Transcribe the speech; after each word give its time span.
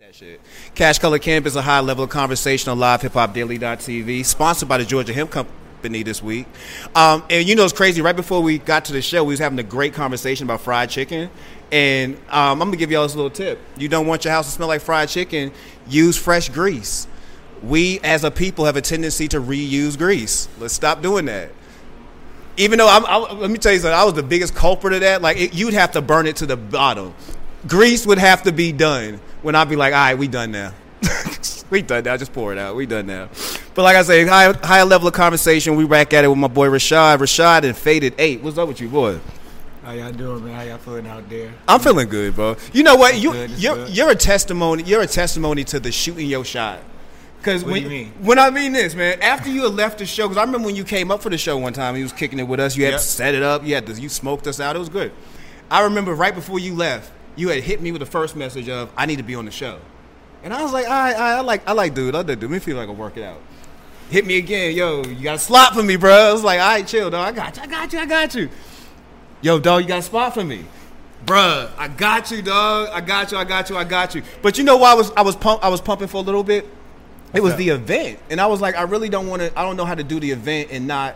That 0.00 0.14
shit. 0.14 0.40
Cash 0.74 0.98
Color 0.98 1.18
Camp 1.18 1.44
is 1.44 1.56
a 1.56 1.60
high 1.60 1.80
level 1.80 2.06
conversation 2.06 2.70
on 2.70 2.78
livehip-hop-daily.tv, 2.78 4.24
sponsored 4.24 4.66
by 4.66 4.78
the 4.78 4.86
Georgia 4.86 5.12
Hemp 5.12 5.30
Company 5.30 6.02
this 6.02 6.22
week. 6.22 6.46
Um, 6.94 7.22
and 7.28 7.46
you 7.46 7.54
know 7.54 7.64
it's 7.64 7.74
crazy. 7.74 8.00
Right 8.00 8.16
before 8.16 8.40
we 8.40 8.56
got 8.56 8.86
to 8.86 8.94
the 8.94 9.02
show, 9.02 9.22
we 9.24 9.34
was 9.34 9.40
having 9.40 9.58
a 9.58 9.62
great 9.62 9.92
conversation 9.92 10.46
about 10.46 10.62
fried 10.62 10.88
chicken. 10.88 11.28
And 11.70 12.14
um, 12.30 12.62
I'm 12.62 12.68
gonna 12.68 12.78
give 12.78 12.90
y'all 12.90 13.02
this 13.02 13.14
little 13.14 13.30
tip. 13.30 13.58
You 13.76 13.90
don't 13.90 14.06
want 14.06 14.24
your 14.24 14.32
house 14.32 14.46
to 14.46 14.52
smell 14.52 14.68
like 14.68 14.80
fried 14.80 15.10
chicken. 15.10 15.52
Use 15.86 16.16
fresh 16.16 16.48
grease. 16.48 17.06
We 17.62 18.00
as 18.00 18.24
a 18.24 18.30
people 18.30 18.64
have 18.64 18.76
a 18.76 18.80
tendency 18.80 19.28
to 19.28 19.38
reuse 19.38 19.98
grease. 19.98 20.48
Let's 20.58 20.72
stop 20.72 21.02
doing 21.02 21.26
that. 21.26 21.50
Even 22.56 22.78
though 22.78 22.88
I'm, 22.88 23.04
I, 23.04 23.18
let 23.34 23.50
me 23.50 23.58
tell 23.58 23.74
you 23.74 23.80
something, 23.80 23.98
I 23.98 24.04
was 24.04 24.14
the 24.14 24.22
biggest 24.22 24.54
culprit 24.54 24.94
of 24.94 25.00
that. 25.00 25.20
Like 25.20 25.36
it, 25.36 25.52
you'd 25.52 25.74
have 25.74 25.92
to 25.92 26.00
burn 26.00 26.26
it 26.26 26.36
to 26.36 26.46
the 26.46 26.56
bottom. 26.56 27.14
Grease 27.66 28.06
would 28.06 28.18
have 28.18 28.42
to 28.44 28.52
be 28.52 28.72
done 28.72 29.20
when 29.42 29.54
I'd 29.54 29.68
be 29.68 29.76
like, 29.76 29.92
all 29.92 29.98
right, 30.00 30.14
we 30.18 30.28
done 30.28 30.50
now. 30.52 30.72
we 31.70 31.82
done 31.82 32.04
now. 32.04 32.16
Just 32.16 32.32
pour 32.32 32.52
it 32.52 32.58
out. 32.58 32.74
We 32.76 32.86
done 32.86 33.06
now. 33.06 33.28
But 33.74 33.82
like 33.82 33.96
I 33.96 34.02
say, 34.02 34.26
high, 34.26 34.52
higher 34.52 34.84
level 34.84 35.08
of 35.08 35.14
conversation. 35.14 35.76
We 35.76 35.86
back 35.86 36.12
at 36.14 36.24
it 36.24 36.28
with 36.28 36.38
my 36.38 36.48
boy 36.48 36.68
Rashad. 36.68 37.18
Rashad 37.18 37.64
and 37.64 37.76
Faded 37.76 38.14
Ape. 38.18 38.42
What's 38.42 38.58
up 38.58 38.68
with 38.68 38.80
you, 38.80 38.88
boy? 38.88 39.18
How 39.82 39.92
y'all 39.92 40.12
doing, 40.12 40.44
man? 40.44 40.54
How 40.54 40.62
y'all 40.62 40.78
feeling 40.78 41.06
out 41.06 41.28
there? 41.28 41.52
I'm 41.66 41.80
feeling 41.80 42.08
good, 42.08 42.34
bro. 42.34 42.56
You 42.72 42.82
know 42.82 42.96
what? 42.96 43.16
you 43.16 43.32
good, 43.32 43.50
you're, 43.52 43.74
good. 43.76 43.96
you're 43.96 44.10
a 44.10 44.14
testimony. 44.14 44.82
You're 44.82 45.00
a 45.02 45.06
testimony 45.06 45.64
to 45.64 45.80
the 45.80 45.90
shooting 45.92 46.26
your 46.28 46.44
shot. 46.44 46.80
Because 47.38 47.64
What 47.64 47.72
when 47.72 47.82
do 47.84 47.88
you 47.88 48.04
mean? 48.04 48.12
when 48.20 48.38
I 48.38 48.50
mean 48.50 48.72
this, 48.72 48.94
man, 48.94 49.20
after 49.22 49.48
you 49.48 49.62
had 49.62 49.72
left 49.72 49.98
the 49.98 50.04
show, 50.06 50.28
because 50.28 50.36
I 50.36 50.42
remember 50.44 50.66
when 50.66 50.76
you 50.76 50.84
came 50.84 51.10
up 51.10 51.22
for 51.22 51.30
the 51.30 51.38
show 51.38 51.56
one 51.56 51.72
time, 51.72 51.96
you 51.96 52.02
was 52.02 52.12
kicking 52.12 52.38
it 52.38 52.42
with 52.46 52.60
us. 52.60 52.76
You 52.76 52.84
had 52.84 52.92
Yep. 52.92 53.00
set 53.00 53.34
it 53.34 53.42
up. 53.42 53.64
You 53.64 53.74
had 53.74 53.86
to, 53.86 53.94
you 53.94 54.10
smoked 54.10 54.46
us 54.46 54.60
out. 54.60 54.76
It 54.76 54.78
was 54.78 54.90
good. 54.90 55.12
I 55.70 55.82
remember 55.84 56.14
right 56.14 56.34
before 56.34 56.58
you 56.58 56.74
left, 56.74 57.10
you 57.36 57.48
had 57.48 57.62
hit 57.62 57.80
me 57.80 57.92
with 57.92 58.00
the 58.00 58.06
first 58.06 58.36
message 58.36 58.68
of 58.68 58.92
I 58.96 59.06
need 59.06 59.16
to 59.16 59.22
be 59.22 59.34
on 59.34 59.44
the 59.44 59.50
show, 59.50 59.78
and 60.42 60.52
I 60.52 60.62
was 60.62 60.72
like, 60.72 60.86
all 60.86 60.90
right, 60.90 61.14
all 61.14 61.20
right, 61.20 61.34
I 61.36 61.40
like 61.40 61.68
I 61.68 61.72
like 61.72 61.94
dude, 61.94 62.14
I 62.14 62.22
like 62.22 62.40
dude. 62.40 62.50
Me 62.50 62.58
feel 62.58 62.76
like 62.76 62.88
I 62.88 62.92
work 62.92 63.16
it 63.16 63.24
out. 63.24 63.40
Hit 64.10 64.26
me 64.26 64.38
again, 64.38 64.74
yo. 64.74 65.04
You 65.04 65.22
got 65.22 65.36
a 65.36 65.38
slot 65.38 65.74
for 65.74 65.82
me, 65.82 65.96
bro. 65.96 66.12
I 66.12 66.32
was 66.32 66.42
like, 66.42 66.60
all 66.60 66.66
right, 66.66 66.86
chill, 66.86 67.10
dog. 67.10 67.28
I 67.28 67.32
got 67.32 67.56
you. 67.56 67.62
I 67.62 67.66
got 67.66 67.92
you. 67.92 67.98
I 68.00 68.06
got 68.06 68.34
you. 68.34 68.48
Yo, 69.40 69.58
dog, 69.60 69.82
you 69.82 69.88
got 69.88 70.00
a 70.00 70.02
spot 70.02 70.34
for 70.34 70.44
me. 70.44 70.64
Bruh, 71.24 71.70
I 71.78 71.88
got 71.88 72.30
you, 72.30 72.42
dog. 72.42 72.88
I 72.92 73.00
got 73.00 73.30
you. 73.30 73.38
I 73.38 73.44
got 73.44 73.70
you. 73.70 73.76
I 73.76 73.84
got 73.84 74.14
you. 74.14 74.22
But 74.42 74.58
you 74.58 74.64
know 74.64 74.78
why 74.78 74.92
I 74.92 74.94
was 74.94 75.12
I 75.12 75.22
was 75.22 75.36
pump 75.36 75.64
I 75.64 75.68
was 75.68 75.80
pumping 75.80 76.08
for 76.08 76.16
a 76.16 76.20
little 76.20 76.42
bit? 76.42 76.66
It 77.32 77.42
was 77.42 77.52
up? 77.52 77.58
the 77.58 77.68
event. 77.68 78.18
And 78.30 78.40
I 78.40 78.46
was 78.46 78.60
like, 78.60 78.74
I 78.74 78.82
really 78.82 79.08
don't 79.08 79.28
want 79.28 79.42
to 79.42 79.58
I 79.58 79.62
don't 79.62 79.76
know 79.76 79.84
how 79.84 79.94
to 79.94 80.02
do 80.02 80.18
the 80.18 80.30
event 80.30 80.70
and 80.72 80.86
not 80.86 81.14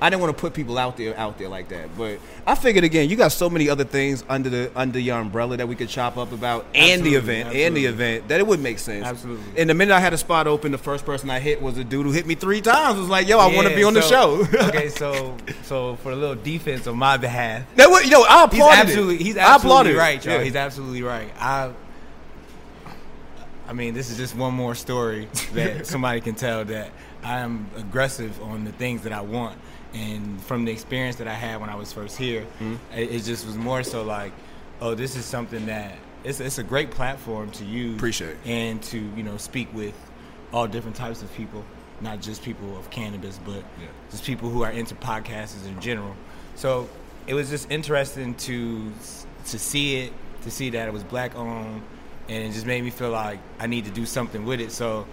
I 0.00 0.10
didn't 0.10 0.22
want 0.22 0.36
to 0.36 0.40
put 0.40 0.52
people 0.52 0.76
out 0.76 0.96
there 0.96 1.16
out 1.18 1.38
there 1.38 1.48
like 1.48 1.68
that. 1.68 1.96
But 1.96 2.18
I 2.46 2.54
figured 2.54 2.84
again, 2.84 3.08
you 3.08 3.16
got 3.16 3.32
so 3.32 3.48
many 3.48 3.68
other 3.70 3.84
things 3.84 4.24
under 4.28 4.50
the 4.50 4.70
under 4.76 4.98
your 4.98 5.18
umbrella 5.18 5.56
that 5.56 5.68
we 5.68 5.74
could 5.74 5.88
chop 5.88 6.16
up 6.18 6.32
about 6.32 6.66
and 6.74 7.02
the 7.02 7.16
Absolutely, 7.16 7.40
event 7.40 7.54
and 7.56 7.76
the 7.76 7.86
event 7.86 8.28
that 8.28 8.40
it 8.40 8.46
would 8.46 8.60
make 8.60 8.78
sense. 8.78 9.06
Absolutely. 9.06 9.60
And 9.60 9.70
the 9.70 9.74
minute 9.74 9.94
I 9.94 10.00
had 10.00 10.12
a 10.12 10.18
spot 10.18 10.46
open, 10.46 10.72
the 10.72 10.78
first 10.78 11.06
person 11.06 11.30
I 11.30 11.40
hit 11.40 11.62
was 11.62 11.78
a 11.78 11.84
dude 11.84 12.04
who 12.04 12.12
hit 12.12 12.26
me 12.26 12.34
three 12.34 12.60
times. 12.60 12.98
Was 12.98 13.08
like, 13.08 13.26
yo, 13.26 13.38
I 13.38 13.54
want 13.54 13.68
to 13.68 13.74
be 13.74 13.84
on 13.84 13.94
the 13.94 14.02
show. 14.02 14.46
okay, 14.68 14.90
so 14.90 15.36
so 15.62 15.96
for 15.96 16.12
a 16.12 16.16
little 16.16 16.36
defense 16.36 16.86
on 16.86 16.96
my 16.98 17.16
behalf, 17.16 17.64
That 17.76 17.88
what 17.90 18.04
you 18.04 18.10
know, 18.10 18.22
I 18.22 18.46
he's 18.50 18.54
applauded. 18.60 18.78
absolutely 18.78 19.16
he's 19.18 19.36
I 19.36 19.56
applauded 19.56 19.90
absolutely 19.90 19.94
right, 19.94 20.24
y'all. 20.24 20.34
Yeah. 20.34 20.42
He's 20.44 20.56
absolutely 20.56 21.02
right. 21.02 21.30
I 21.40 21.72
I 23.68 23.72
mean, 23.72 23.94
this 23.94 24.10
is 24.10 24.16
just 24.16 24.36
one 24.36 24.54
more 24.54 24.74
story 24.74 25.28
that 25.54 25.86
somebody 25.92 26.20
can 26.20 26.34
tell 26.34 26.64
that 26.66 26.90
I 27.24 27.40
am 27.40 27.68
aggressive 27.76 28.40
on 28.42 28.64
the 28.64 28.72
things 28.72 29.02
that 29.02 29.12
I 29.12 29.22
want. 29.22 29.58
And 29.96 30.40
from 30.42 30.64
the 30.64 30.72
experience 30.72 31.16
that 31.16 31.28
I 31.28 31.34
had 31.34 31.60
when 31.60 31.70
I 31.70 31.74
was 31.74 31.92
first 31.92 32.16
here, 32.18 32.42
Mm-hmm. 32.60 32.74
it, 32.94 33.10
it 33.12 33.22
just 33.24 33.46
was 33.46 33.56
more 33.56 33.82
so 33.82 34.02
like, 34.02 34.32
oh, 34.80 34.94
this 34.94 35.16
is 35.16 35.24
something 35.24 35.66
that 35.66 35.94
it's, 36.24 36.40
it's 36.40 36.58
a 36.58 36.62
great 36.62 36.90
platform 36.90 37.50
to 37.52 37.64
use. 37.64 37.96
Appreciate. 37.96 38.36
And 38.44 38.82
to, 38.84 38.98
you 39.16 39.22
know, 39.22 39.36
speak 39.38 39.72
with 39.74 39.94
all 40.52 40.66
different 40.66 40.96
types 40.96 41.22
of 41.22 41.32
people, 41.34 41.64
not 42.00 42.20
just 42.20 42.42
people 42.42 42.76
of 42.76 42.90
cannabis, 42.90 43.40
but 43.44 43.56
Yeah. 43.80 43.86
just 44.10 44.24
people 44.24 44.50
who 44.50 44.62
are 44.62 44.70
into 44.70 44.94
podcasts 44.96 45.66
in 45.66 45.80
general. 45.80 46.14
So 46.56 46.88
it 47.26 47.34
was 47.34 47.48
just 47.50 47.70
interesting 47.70 48.34
to 48.34 48.92
to 49.46 49.58
see 49.58 49.96
it, 49.98 50.12
to 50.42 50.50
see 50.50 50.70
that 50.70 50.88
it 50.88 50.92
was 50.92 51.04
black 51.04 51.36
owned, 51.36 51.82
and 52.28 52.44
it 52.44 52.52
just 52.52 52.66
made 52.66 52.82
me 52.82 52.90
feel 52.90 53.10
like 53.10 53.38
I 53.60 53.66
need 53.68 53.84
to 53.84 53.90
do 53.92 54.04
something 54.04 54.44
with 54.44 54.60
it. 54.60 54.72
So 54.72 55.06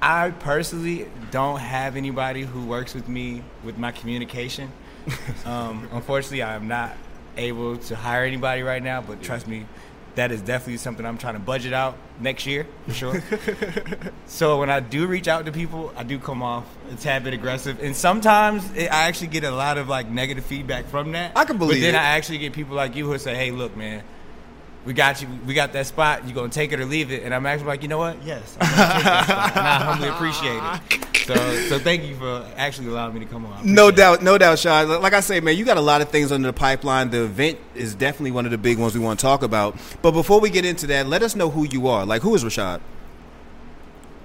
I 0.00 0.30
personally 0.30 1.08
don't 1.30 1.58
have 1.58 1.96
anybody 1.96 2.42
who 2.42 2.64
works 2.64 2.94
with 2.94 3.08
me 3.08 3.42
with 3.64 3.78
my 3.78 3.92
communication. 3.92 4.70
um, 5.44 5.88
unfortunately, 5.92 6.42
I 6.42 6.54
am 6.54 6.68
not 6.68 6.96
able 7.36 7.78
to 7.78 7.96
hire 7.96 8.24
anybody 8.24 8.62
right 8.62 8.82
now, 8.82 9.00
but 9.00 9.22
trust 9.22 9.46
me, 9.46 9.66
that 10.14 10.32
is 10.32 10.42
definitely 10.42 10.76
something 10.78 11.06
I'm 11.06 11.18
trying 11.18 11.34
to 11.34 11.40
budget 11.40 11.72
out 11.72 11.96
next 12.20 12.46
year 12.46 12.66
for 12.86 12.92
sure. 12.92 13.22
so 14.26 14.58
when 14.58 14.68
I 14.70 14.80
do 14.80 15.06
reach 15.06 15.28
out 15.28 15.46
to 15.46 15.52
people, 15.52 15.92
I 15.96 16.02
do 16.02 16.18
come 16.18 16.42
off 16.42 16.64
a 16.90 16.96
tad 16.96 17.24
bit 17.24 17.34
aggressive, 17.34 17.80
and 17.82 17.94
sometimes 17.94 18.68
it, 18.72 18.92
I 18.92 19.06
actually 19.06 19.28
get 19.28 19.44
a 19.44 19.50
lot 19.50 19.78
of 19.78 19.88
like 19.88 20.08
negative 20.08 20.44
feedback 20.44 20.86
from 20.86 21.12
that. 21.12 21.32
I 21.36 21.44
can 21.44 21.56
believe 21.56 21.80
But 21.80 21.86
then 21.86 21.94
it. 21.94 21.98
I 21.98 22.16
actually 22.16 22.38
get 22.38 22.52
people 22.52 22.74
like 22.74 22.96
you 22.96 23.06
who 23.06 23.16
say, 23.18 23.34
"Hey, 23.34 23.50
look, 23.50 23.76
man." 23.76 24.02
We 24.88 24.94
got 24.94 25.20
you. 25.20 25.28
We 25.44 25.52
got 25.52 25.74
that 25.74 25.84
spot. 25.84 26.26
You 26.26 26.32
gonna 26.32 26.48
take 26.48 26.72
it 26.72 26.80
or 26.80 26.86
leave 26.86 27.12
it? 27.12 27.22
And 27.22 27.34
I'm 27.34 27.44
actually 27.44 27.66
like, 27.66 27.82
you 27.82 27.88
know 27.88 27.98
what? 27.98 28.24
Yes, 28.24 28.56
I'm 28.58 28.70
gonna 28.74 28.94
take 28.94 29.04
that 29.04 29.24
spot. 29.26 29.56
And 29.58 29.66
I 29.66 29.84
humbly 29.84 30.08
appreciate 30.08 30.62
it. 30.62 31.26
So, 31.26 31.68
so 31.68 31.78
thank 31.78 32.04
you 32.04 32.16
for 32.16 32.50
actually 32.56 32.88
allowing 32.88 33.12
me 33.12 33.20
to 33.20 33.26
come 33.26 33.44
on. 33.44 33.66
No 33.66 33.88
appreciate 33.88 33.92
it. 33.92 33.96
doubt, 33.96 34.22
no 34.22 34.38
doubt, 34.38 34.58
Sean. 34.58 34.88
Like 35.02 35.12
I 35.12 35.20
say, 35.20 35.40
man, 35.40 35.58
you 35.58 35.66
got 35.66 35.76
a 35.76 35.82
lot 35.82 36.00
of 36.00 36.08
things 36.08 36.32
under 36.32 36.48
the 36.48 36.54
pipeline. 36.54 37.10
The 37.10 37.24
event 37.24 37.58
is 37.74 37.94
definitely 37.94 38.30
one 38.30 38.46
of 38.46 38.50
the 38.50 38.56
big 38.56 38.78
ones 38.78 38.94
we 38.94 39.00
want 39.00 39.20
to 39.20 39.22
talk 39.22 39.42
about. 39.42 39.76
But 40.00 40.12
before 40.12 40.40
we 40.40 40.48
get 40.48 40.64
into 40.64 40.86
that, 40.86 41.06
let 41.06 41.22
us 41.22 41.36
know 41.36 41.50
who 41.50 41.64
you 41.64 41.88
are. 41.88 42.06
Like, 42.06 42.22
who 42.22 42.34
is 42.34 42.42
Rashad? 42.42 42.80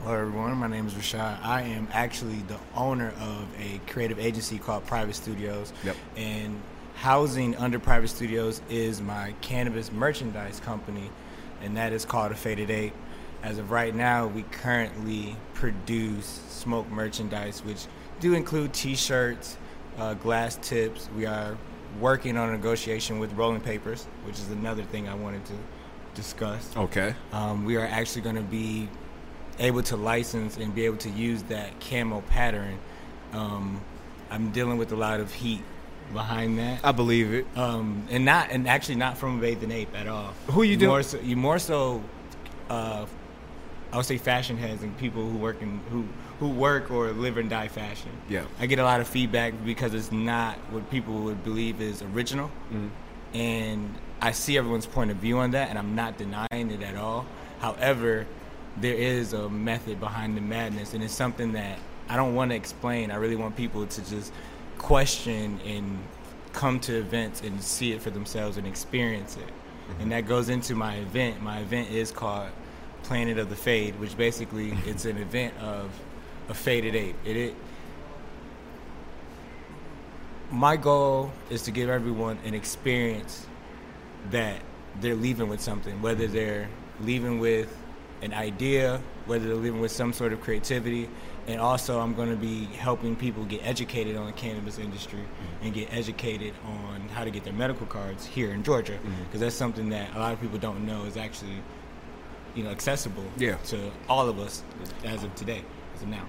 Hello, 0.03 0.15
everyone. 0.15 0.55
My 0.55 0.67
name 0.67 0.87
is 0.87 0.93
Rashad. 0.93 1.43
I 1.43 1.63
am 1.63 1.89
actually 1.91 2.37
the 2.47 2.57
owner 2.73 3.09
of 3.19 3.47
a 3.59 3.81
creative 3.91 4.17
agency 4.17 4.59
called 4.59 4.85
Private 4.85 5.15
Studios. 5.15 5.73
Yep. 5.83 5.97
And 6.15 6.61
housing 6.95 7.55
under 7.57 7.79
Private 7.79 8.09
Studios 8.09 8.61
is 8.69 9.01
my 9.01 9.33
cannabis 9.41 9.91
merchandise 9.91 10.59
company, 10.59 11.09
and 11.61 11.77
that 11.77 11.93
is 11.93 12.05
called 12.05 12.31
A 12.31 12.35
Faded 12.35 12.69
Ape. 12.69 12.93
As 13.41 13.57
of 13.57 13.71
right 13.71 13.93
now, 13.93 14.27
we 14.27 14.43
currently 14.43 15.35
produce 15.53 16.41
smoke 16.47 16.89
merchandise, 16.89 17.63
which 17.63 17.85
do 18.19 18.33
include 18.33 18.73
T-shirts, 18.73 19.57
uh, 19.97 20.13
glass 20.13 20.57
tips. 20.61 21.09
We 21.15 21.25
are 21.25 21.57
working 21.99 22.37
on 22.37 22.49
a 22.49 22.51
negotiation 22.53 23.19
with 23.19 23.33
Rolling 23.33 23.61
Papers, 23.61 24.05
which 24.23 24.39
is 24.39 24.49
another 24.49 24.83
thing 24.83 25.09
I 25.09 25.15
wanted 25.15 25.45
to 25.45 25.53
discuss. 26.15 26.75
Okay. 26.75 27.13
Um, 27.31 27.65
we 27.65 27.75
are 27.75 27.85
actually 27.85 28.21
going 28.21 28.37
to 28.37 28.41
be 28.41 28.87
able 29.59 29.83
to 29.83 29.97
license 29.97 30.57
and 30.57 30.73
be 30.73 30.85
able 30.85 30.97
to 30.97 31.09
use 31.09 31.43
that 31.43 31.79
camo 31.79 32.21
pattern. 32.21 32.79
Um, 33.33 33.81
I'm 34.31 34.51
dealing 34.51 34.77
with 34.77 34.91
a 34.91 34.95
lot 34.95 35.19
of 35.19 35.33
heat 35.33 35.61
behind 36.13 36.57
that, 36.59 36.79
I 36.83 36.91
believe 36.91 37.33
it. 37.33 37.45
um, 37.57 38.07
and 38.09 38.23
not 38.25 38.49
and 38.51 38.67
actually 38.67 38.95
not 38.95 39.17
from 39.17 39.39
Bathing 39.41 39.71
Ape 39.71 39.95
at 39.95 40.07
all. 40.07 40.33
Who 40.47 40.63
you 40.63 40.77
do- 40.77 40.87
More 40.87 41.03
so, 41.03 41.19
you 41.19 41.35
more 41.35 41.59
so, 41.59 42.01
uh, 42.69 43.05
I 43.91 43.97
would 43.97 44.05
say 44.05 44.17
fashion 44.17 44.57
heads 44.57 44.81
and 44.83 44.97
people 44.97 45.29
who 45.29 45.37
work 45.37 45.61
in 45.61 45.79
who 45.91 46.05
who 46.39 46.49
work 46.49 46.89
or 46.91 47.11
live 47.11 47.37
and 47.37 47.49
die 47.49 47.67
fashion. 47.67 48.09
Yeah. 48.27 48.43
I 48.59 48.65
get 48.65 48.79
a 48.79 48.83
lot 48.83 48.99
of 49.01 49.07
feedback 49.07 49.53
because 49.65 49.93
it's 49.93 50.11
not 50.11 50.55
what 50.71 50.89
people 50.89 51.13
would 51.23 51.43
believe 51.43 51.79
is 51.81 52.01
original 52.01 52.49
and 53.33 53.93
I 54.21 54.31
see 54.31 54.57
everyone's 54.57 54.85
point 54.85 55.11
of 55.11 55.17
view 55.17 55.37
on 55.39 55.51
that, 55.51 55.69
and 55.69 55.77
I'm 55.77 55.95
not 55.95 56.17
denying 56.17 56.71
it 56.71 56.81
at 56.81 56.95
all. 56.95 57.25
However, 57.59 58.25
there 58.77 58.93
is 58.93 59.33
a 59.33 59.49
method 59.49 59.99
behind 59.99 60.37
the 60.37 60.41
madness, 60.41 60.93
and 60.93 61.03
it's 61.03 61.13
something 61.13 61.53
that 61.53 61.77
I 62.09 62.15
don't 62.15 62.35
want 62.35 62.51
to 62.51 62.55
explain. 62.55 63.11
I 63.11 63.15
really 63.15 63.35
want 63.35 63.55
people 63.55 63.85
to 63.85 64.09
just 64.09 64.31
question 64.83 65.59
and 65.65 65.97
come 66.51 66.79
to 66.81 66.97
events 66.97 67.41
and 67.41 67.59
see 67.63 67.93
it 67.93 68.01
for 68.01 68.11
themselves 68.11 68.57
and 68.57 68.67
experience 68.67 69.37
it. 69.37 69.47
Mm-hmm. 69.47 70.01
And 70.01 70.11
that 70.11 70.27
goes 70.27 70.49
into 70.49 70.75
my 70.75 70.97
event. 70.97 71.41
My 71.41 71.59
event 71.59 71.89
is 71.89 72.11
called 72.11 72.49
Planet 73.03 73.39
of 73.39 73.49
the 73.49 73.55
Fade, 73.55 73.99
which 73.99 74.15
basically 74.15 74.71
mm-hmm. 74.71 74.89
it's 74.89 75.05
an 75.05 75.17
event 75.17 75.57
of 75.59 75.89
a 76.49 76.53
faded 76.53 76.95
ape. 76.95 77.15
It, 77.25 77.37
it 77.37 77.55
my 80.51 80.75
goal 80.75 81.31
is 81.49 81.63
to 81.63 81.71
give 81.71 81.89
everyone 81.89 82.37
an 82.45 82.53
experience 82.53 83.47
that 84.29 84.61
they're 85.01 85.15
leaving 85.15 85.47
with 85.47 85.61
something, 85.61 86.01
whether 86.01 86.27
they're 86.27 86.69
leaving 87.01 87.39
with 87.39 87.75
an 88.23 88.33
idea, 88.33 89.01
whether 89.25 89.45
they're 89.45 89.55
living 89.55 89.81
with 89.81 89.91
some 89.91 90.13
sort 90.13 90.33
of 90.33 90.41
creativity. 90.41 91.09
And 91.45 91.59
also, 91.59 91.99
I'm 91.99 92.15
going 92.15 92.29
to 92.29 92.37
be 92.37 92.65
helping 92.65 93.17
people 93.17 93.43
get 93.43 93.61
educated 93.65 94.15
on 94.15 94.25
the 94.27 94.31
cannabis 94.31 94.79
industry 94.79 95.19
and 95.61 95.73
get 95.73 95.93
educated 95.93 96.53
on 96.65 97.09
how 97.09 97.25
to 97.25 97.31
get 97.31 97.43
their 97.43 97.53
medical 97.53 97.85
cards 97.85 98.25
here 98.25 98.51
in 98.51 98.63
Georgia, 98.63 98.93
mm-hmm. 98.93 99.23
because 99.25 99.41
that's 99.41 99.55
something 99.55 99.89
that 99.89 100.15
a 100.15 100.19
lot 100.19 100.31
of 100.31 100.39
people 100.39 100.57
don't 100.57 100.85
know 100.85 101.03
is 101.03 101.17
actually, 101.17 101.57
you 102.55 102.63
know, 102.63 102.69
accessible 102.69 103.25
Yeah. 103.37 103.55
to 103.65 103.91
all 104.07 104.29
of 104.29 104.39
us 104.39 104.63
as 105.03 105.23
of 105.23 105.35
today, 105.35 105.63
as 105.95 106.01
of 106.01 106.07
now. 106.07 106.25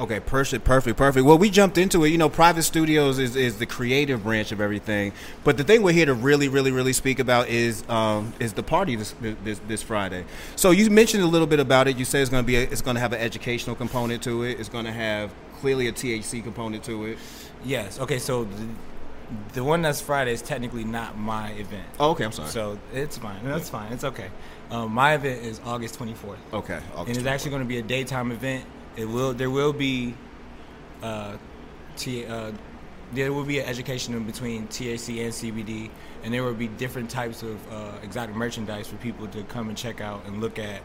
Okay, 0.00 0.20
perfect, 0.20 0.64
perfect, 0.64 0.96
perfect. 0.96 1.24
Well, 1.24 1.38
we 1.38 1.50
jumped 1.50 1.78
into 1.78 2.04
it. 2.04 2.08
You 2.08 2.18
know, 2.18 2.28
private 2.28 2.62
studios 2.62 3.18
is, 3.18 3.36
is 3.36 3.58
the 3.58 3.66
creative 3.66 4.22
branch 4.22 4.50
of 4.50 4.60
everything. 4.60 5.12
But 5.44 5.56
the 5.56 5.64
thing 5.64 5.82
we're 5.82 5.92
here 5.92 6.06
to 6.06 6.14
really, 6.14 6.48
really, 6.48 6.72
really 6.72 6.92
speak 6.92 7.18
about 7.18 7.48
is 7.48 7.88
um, 7.88 8.32
is 8.40 8.54
the 8.54 8.62
party 8.62 8.96
this, 8.96 9.14
this 9.20 9.60
this 9.68 9.82
Friday. 9.82 10.24
So 10.56 10.70
you 10.70 10.88
mentioned 10.90 11.22
a 11.22 11.26
little 11.26 11.46
bit 11.46 11.60
about 11.60 11.88
it. 11.88 11.96
You 11.98 12.04
said 12.04 12.22
it's 12.22 12.30
going 12.30 12.42
to 12.42 12.46
be 12.46 12.56
a, 12.56 12.62
it's 12.62 12.82
going 12.82 12.94
to 12.96 13.00
have 13.00 13.12
an 13.12 13.20
educational 13.20 13.76
component 13.76 14.22
to 14.24 14.44
it. 14.44 14.58
It's 14.58 14.68
going 14.68 14.86
to 14.86 14.92
have 14.92 15.32
clearly 15.60 15.88
a 15.88 15.92
THC 15.92 16.42
component 16.42 16.84
to 16.84 17.04
it. 17.06 17.18
Yes. 17.64 18.00
Okay. 18.00 18.18
So 18.18 18.44
the, 18.44 18.66
the 19.54 19.64
one 19.64 19.82
that's 19.82 20.00
Friday 20.00 20.32
is 20.32 20.42
technically 20.42 20.84
not 20.84 21.18
my 21.18 21.50
event. 21.52 21.86
Oh, 22.00 22.10
okay. 22.10 22.24
I'm 22.24 22.32
sorry. 22.32 22.48
So 22.48 22.78
it's 22.92 23.18
fine. 23.18 23.44
It's 23.46 23.68
fine. 23.68 23.92
It's 23.92 24.04
okay. 24.04 24.30
Um, 24.70 24.92
my 24.92 25.14
event 25.14 25.44
is 25.44 25.60
August 25.64 25.98
24th. 25.98 26.36
Okay. 26.52 26.74
and 26.74 26.84
August 26.96 27.20
it's 27.20 27.28
actually 27.28 27.50
going 27.50 27.62
to 27.62 27.68
be 27.68 27.78
a 27.78 27.82
daytime 27.82 28.32
event. 28.32 28.64
It 28.96 29.06
will 29.06 29.32
there 29.32 29.50
will 29.50 29.72
be 29.72 30.14
uh, 31.02 31.36
T, 31.96 32.24
uh, 32.24 32.52
there 33.12 33.32
will 33.32 33.44
be 33.44 33.58
an 33.58 33.66
education 33.66 34.14
in 34.14 34.24
between 34.24 34.68
THC 34.68 35.24
and 35.24 35.32
CBD, 35.32 35.90
and 36.22 36.32
there 36.32 36.42
will 36.42 36.54
be 36.54 36.68
different 36.68 37.10
types 37.10 37.42
of 37.42 37.72
uh, 37.72 37.92
exotic 38.02 38.34
merchandise 38.34 38.86
for 38.88 38.96
people 38.96 39.26
to 39.28 39.42
come 39.44 39.68
and 39.68 39.76
check 39.76 40.00
out 40.00 40.24
and 40.26 40.40
look 40.40 40.58
at 40.58 40.80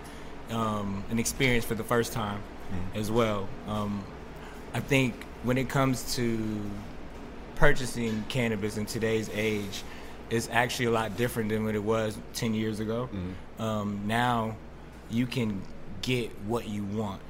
um, 0.49 1.03
and 1.09 1.19
experience 1.19 1.65
for 1.65 1.75
the 1.75 1.83
first 1.83 2.13
time 2.13 2.41
as 2.95 3.09
well. 3.09 3.47
Um, 3.67 4.03
I 4.73 4.79
think 4.79 5.25
when 5.43 5.57
it 5.57 5.69
comes 5.69 6.15
to 6.15 6.61
purchasing 7.55 8.25
cannabis 8.27 8.77
in 8.77 8.85
today's 8.85 9.29
age, 9.33 9.83
it's 10.29 10.49
actually 10.51 10.85
a 10.85 10.91
lot 10.91 11.15
different 11.15 11.49
than 11.49 11.63
what 11.63 11.75
it 11.75 11.83
was 11.83 12.17
10 12.33 12.53
years 12.53 12.79
ago. 12.79 13.09
Um, 13.59 14.01
now 14.05 14.57
you 15.09 15.25
can 15.25 15.61
get 16.01 16.29
what 16.45 16.67
you 16.67 16.83
want 16.83 17.21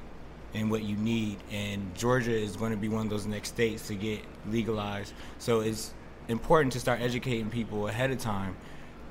and 0.54 0.70
what 0.70 0.82
you 0.82 0.96
need, 0.96 1.36
and 1.50 1.94
Georgia 1.94 2.32
is 2.32 2.56
going 2.56 2.70
to 2.70 2.76
be 2.76 2.88
one 2.88 3.02
of 3.02 3.10
those 3.10 3.26
next 3.26 3.50
states 3.50 3.86
to 3.88 3.94
get 3.94 4.20
legalized. 4.50 5.12
So 5.38 5.60
it's 5.60 5.92
important 6.28 6.72
to 6.72 6.80
start 6.80 7.00
educating 7.00 7.50
people 7.50 7.88
ahead 7.88 8.10
of 8.10 8.18
time 8.18 8.56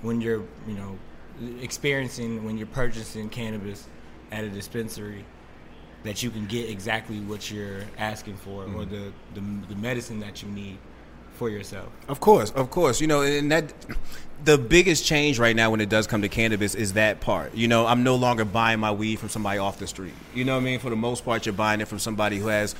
when 0.01 0.21
you're, 0.21 0.43
you 0.67 0.73
know, 0.75 0.97
experiencing 1.61 2.43
when 2.43 2.57
you're 2.57 2.67
purchasing 2.67 3.29
cannabis 3.29 3.87
at 4.31 4.43
a 4.43 4.49
dispensary 4.49 5.23
that 6.03 6.23
you 6.23 6.29
can 6.31 6.45
get 6.47 6.69
exactly 6.69 7.19
what 7.19 7.51
you're 7.51 7.81
asking 7.97 8.35
for 8.37 8.63
or 8.63 8.67
mm-hmm. 8.67 8.89
the, 8.89 9.11
the 9.35 9.67
the 9.69 9.75
medicine 9.75 10.19
that 10.19 10.41
you 10.41 10.49
need 10.49 10.77
for 11.37 11.49
yourself. 11.49 11.87
Of 12.07 12.19
course, 12.19 12.51
of 12.51 12.69
course. 12.69 12.99
You 12.99 13.07
know, 13.07 13.21
and 13.21 13.51
that 13.51 13.73
the 14.43 14.57
biggest 14.57 15.05
change 15.05 15.39
right 15.39 15.55
now 15.55 15.71
when 15.71 15.81
it 15.81 15.89
does 15.89 16.07
come 16.07 16.21
to 16.21 16.29
cannabis 16.29 16.75
is 16.75 16.93
that 16.93 17.21
part. 17.21 17.55
You 17.55 17.67
know, 17.67 17.85
I'm 17.85 18.03
no 18.03 18.15
longer 18.15 18.45
buying 18.45 18.79
my 18.79 18.91
weed 18.91 19.19
from 19.19 19.29
somebody 19.29 19.59
off 19.59 19.79
the 19.79 19.87
street. 19.87 20.13
You 20.33 20.45
know 20.45 20.55
what 20.55 20.61
I 20.61 20.65
mean? 20.65 20.79
For 20.79 20.89
the 20.89 20.95
most 20.95 21.23
part, 21.23 21.45
you're 21.45 21.53
buying 21.53 21.81
it 21.81 21.87
from 21.87 21.99
somebody 21.99 22.37
who 22.37 22.47
has 22.47 22.75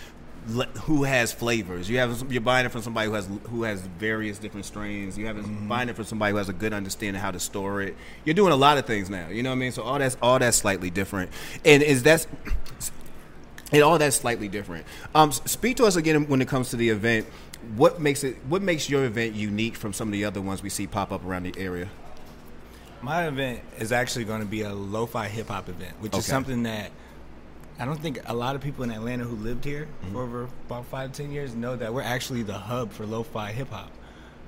who 0.84 1.04
has 1.04 1.34
flavors. 1.34 1.90
You 1.90 1.98
have 1.98 2.32
you're 2.32 2.42
buying 2.42 2.66
it 2.66 2.72
from 2.72 2.82
somebody 2.82 3.08
who 3.08 3.14
has 3.14 3.30
who 3.50 3.64
has 3.64 3.82
various 3.82 4.40
different 4.40 4.66
strains. 4.66 5.18
You 5.18 5.26
have 5.26 5.36
mm-hmm. 5.36 5.68
buying 5.68 5.90
it 5.90 5.96
from 5.96 6.06
somebody 6.06 6.32
who 6.32 6.38
has 6.38 6.50
a 6.50 6.54
good 6.54 6.74
understanding 6.74 7.22
how 7.22 7.32
to 7.32 7.40
store 7.40 7.82
it. 7.82 7.96
You're 8.24 8.36
doing 8.36 8.54
a 8.54 8.58
lot 8.58 8.78
of 8.78 8.86
things 8.86 9.10
now. 9.10 9.28
You 9.28 9.44
know 9.44 9.50
what 9.50 9.58
I 9.58 9.60
mean? 9.60 9.72
So 9.72 9.84
all 9.84 10.00
that's 10.00 10.18
all 10.22 10.40
that's 10.40 10.58
slightly 10.58 10.90
different. 10.90 11.32
And 11.66 11.84
is 11.84 12.04
that's 12.04 12.28
and 13.72 13.84
all 13.84 13.98
that's 13.98 14.16
slightly 14.18 14.48
different. 14.48 14.86
Um, 15.14 15.32
speak 15.32 15.78
to 15.78 15.86
us 15.86 15.96
again 15.96 16.28
when 16.28 16.42
it 16.42 16.48
comes 16.48 16.70
to 16.70 16.76
the 16.76 16.90
event. 16.90 17.26
What 17.76 18.00
makes 18.00 18.24
it? 18.24 18.38
What 18.48 18.62
makes 18.62 18.90
your 18.90 19.06
event 19.06 19.34
unique 19.36 19.76
from 19.76 19.92
some 19.94 20.08
of 20.08 20.12
the 20.14 20.26
other 20.26 20.42
ones 20.42 20.62
we 20.64 20.70
see 20.70 20.88
pop 20.88 21.12
up 21.12 21.26
around 21.26 21.44
the 21.44 21.54
area? 21.58 21.90
My 23.02 23.28
event 23.28 23.60
is 23.80 23.92
actually 23.92 24.26
going 24.26 24.40
to 24.42 24.48
be 24.48 24.62
a 24.62 24.74
lo-fi 24.74 25.28
hip 25.28 25.50
hop 25.50 25.70
event, 25.70 25.94
which 26.00 26.16
is 26.16 26.26
something 26.26 26.64
that 26.64 26.92
I 27.80 27.86
don't 27.86 28.00
think 28.02 28.20
a 28.26 28.34
lot 28.34 28.56
of 28.56 28.62
people 28.62 28.84
in 28.84 28.92
Atlanta 28.92 29.24
who 29.24 29.36
lived 29.36 29.64
here 29.66 29.88
Mm-hmm. 30.04 30.14
for 30.14 30.24
over 30.24 30.44
about 30.66 30.86
five 30.86 31.12
ten 31.12 31.32
years 31.32 31.54
know 31.56 31.76
that 31.76 31.94
we're 31.94 32.02
actually 32.02 32.44
the 32.44 32.58
hub 32.58 32.92
for 32.92 33.06
lo-fi 33.06 33.52
hip 33.52 33.70
hop. 33.70 33.92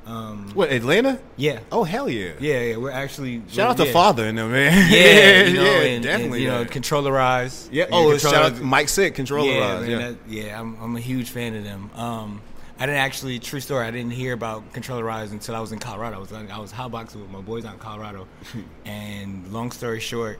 Um, 0.05 0.51
What 0.55 0.71
Atlanta? 0.71 1.19
yeah, 1.35 1.59
Oh 1.71 1.83
hell 1.83 2.09
yeah! 2.09 2.31
yeah, 2.39 2.61
yeah. 2.61 2.77
We're 2.77 2.89
actually 2.91 3.43
Shout 3.47 3.71
out 3.71 3.79
yeah. 3.79 3.85
to 3.85 3.91
Father 3.93 4.25
and 4.25 4.37
them 4.37 4.51
man. 4.51 4.91
Yeah, 4.91 5.43
you 5.43 5.53
know, 5.57 5.63
yeah, 5.63 5.81
and, 5.81 6.03
definitely. 6.03 6.37
And, 6.37 6.41
you 6.43 6.47
know, 6.49 6.61
yeah. 6.61 6.67
controllerize. 6.67 7.69
yeah. 7.71 7.85
Oh, 7.91 8.17
shout 8.17 8.33
out 8.33 8.59
Mike 8.61 8.89
Sick, 8.89 9.13
Controller. 9.15 9.51
yeah, 9.51 9.81
yeah. 9.81 9.97
that- 9.97 10.17
yeah, 10.27 10.59
I'm, 10.59 10.81
I'm 10.81 10.95
a 10.95 10.99
huge 10.99 11.29
fan 11.29 11.53
of 11.55 11.63
them. 11.63 11.91
Um, 11.93 12.41
I 12.79 12.85
didn't 12.85 13.01
actually, 13.01 13.39
true 13.39 13.59
story, 13.59 13.85
I 13.85 13.91
didn't 13.91 14.11
hear 14.13 14.31
about 14.33 14.71
Controller 14.73 15.03
Rise 15.03 15.31
until 15.33 15.53
I 15.55 15.59
was 15.59 15.73
in 15.73 15.79
Colorado. 15.79 16.15
I 16.15 16.19
was 16.19 16.31
I 16.31 16.57
was 16.59 16.71
hotboxing 16.71 17.17
with 17.21 17.29
my 17.29 17.41
boys 17.41 17.65
out 17.65 17.73
in 17.73 17.79
Colorado, 17.79 18.25
and 18.85 19.51
long 19.51 19.71
story 19.71 19.99
short, 19.99 20.39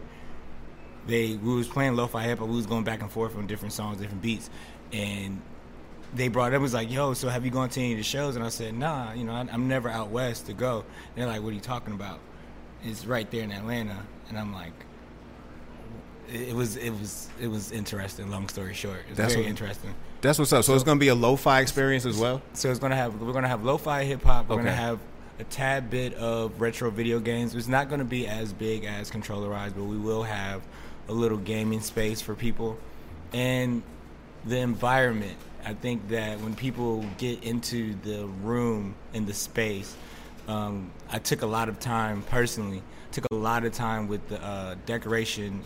they 1.06 1.36
we 1.36 1.54
was 1.54 1.68
playing 1.68 1.96
lo-fi 1.96 2.24
hip 2.24 2.40
hop. 2.40 2.48
We 2.48 2.56
was 2.56 2.66
going 2.66 2.86
back 2.86 3.02
and 3.02 3.12
forth 3.12 3.36
on 3.36 3.46
different 3.46 3.74
songs, 3.74 4.00
different 4.00 4.22
beats, 4.22 4.50
and 4.94 5.42
they 6.16 6.28
brought 6.28 6.54
up 6.54 6.62
was 6.62 6.74
like, 6.74 6.92
"Yo, 6.92 7.14
so 7.14 7.30
have 7.30 7.46
you 7.46 7.52
gone 7.52 7.70
to 7.70 7.80
any 7.80 7.92
of 7.94 7.98
the 7.98 8.04
shows?" 8.04 8.36
And 8.36 8.44
I 8.46 8.50
said, 8.50 8.74
"Nah, 8.76 9.14
you 9.14 9.24
know, 9.24 9.34
I, 9.34 9.48
I'm 9.52 9.68
never 9.68 9.90
out 9.90 10.10
west 10.10 10.46
to 10.48 10.54
go." 10.54 10.80
And 10.80 10.86
they're 11.16 11.28
like, 11.28 11.42
"What 11.42 11.50
are 11.50 11.54
you 11.54 11.60
talking 11.62 11.94
about?" 11.94 12.20
It's 12.84 13.06
right 13.06 13.30
there 13.30 13.44
in 13.44 13.52
Atlanta, 13.52 13.98
and 14.30 14.38
I'm 14.40 14.54
like, 14.54 14.74
it 16.32 16.50
it 16.50 16.56
was 16.56 16.76
it 16.78 16.92
was 16.92 17.30
it 17.42 17.48
was 17.48 17.72
interesting. 17.72 18.30
Long 18.30 18.48
story 18.48 18.74
short, 18.74 19.00
it's 19.10 19.18
very 19.18 19.36
what- 19.38 19.46
interesting. 19.46 19.94
That's 20.22 20.38
what's 20.38 20.52
up. 20.52 20.66
So, 20.66 20.76
it's 20.76 20.84
going 20.84 20.98
to 20.98 21.00
be 21.00 21.08
a 21.08 21.16
lo-fi 21.16 21.62
experience 21.62 22.06
as 22.06 22.18
well. 22.18 22.42
So 22.52 22.70
it's 22.70 22.80
gonna 22.80 22.96
have 22.98 23.22
we're 23.22 23.32
gonna 23.32 23.48
have 23.48 23.64
lo-fi 23.64 24.04
hip 24.04 24.22
hop. 24.22 24.50
We're 24.50 24.56
Okay. 24.56 24.66
gonna 24.66 24.76
have 24.76 25.00
a 25.40 25.46
tad 25.46 25.90
bit 25.90 26.14
of 26.16 26.60
retro 26.60 26.92
video 26.92 27.22
games. 27.22 27.56
It's 27.56 27.70
not 27.70 27.90
gonna 27.90 28.04
be 28.04 28.28
as 28.28 28.52
big 28.52 28.84
as 28.84 29.10
Controllerized, 29.10 29.76
but 29.76 29.86
we 29.86 29.96
will 29.98 30.24
have 30.24 30.62
a 31.08 31.14
little 31.14 31.38
gaming 31.38 31.80
space 31.80 32.20
for 32.20 32.36
people, 32.36 32.78
and 33.32 33.82
the 34.46 34.58
environment. 34.58 35.38
I 35.66 35.74
think 35.74 36.10
that 36.10 36.40
when 36.40 36.56
people 36.56 37.06
get 37.18 37.44
into 37.44 37.96
the 38.04 38.26
room 38.26 38.96
and 39.14 39.28
the 39.28 39.34
space, 39.34 39.96
um, 40.48 40.92
I 41.12 41.20
took 41.20 41.42
a 41.42 41.46
lot 41.46 41.70
of 41.70 41.80
time 41.80 42.24
personally. 42.24 42.82
Took 43.12 43.26
a 43.32 43.36
lot 43.36 43.66
of 43.66 43.74
time 43.74 44.08
with 44.08 44.28
the 44.30 44.44
uh, 44.44 44.76
decoration 44.86 45.62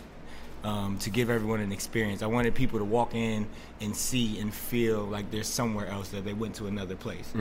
um, 0.64 0.98
to 0.98 1.10
give 1.10 1.30
everyone 1.30 1.60
an 1.60 1.72
experience. 1.72 2.22
I 2.22 2.26
wanted 2.26 2.54
people 2.54 2.78
to 2.78 2.84
walk 2.84 3.14
in 3.14 3.46
and 3.80 3.94
see 3.94 4.38
and 4.40 4.52
feel 4.52 5.02
like 5.04 5.30
they're 5.30 5.42
somewhere 5.44 5.86
else 5.86 6.08
that 6.08 6.24
they 6.24 6.32
went 6.32 6.54
to 6.56 6.66
another 6.66 6.96
place. 6.96 7.32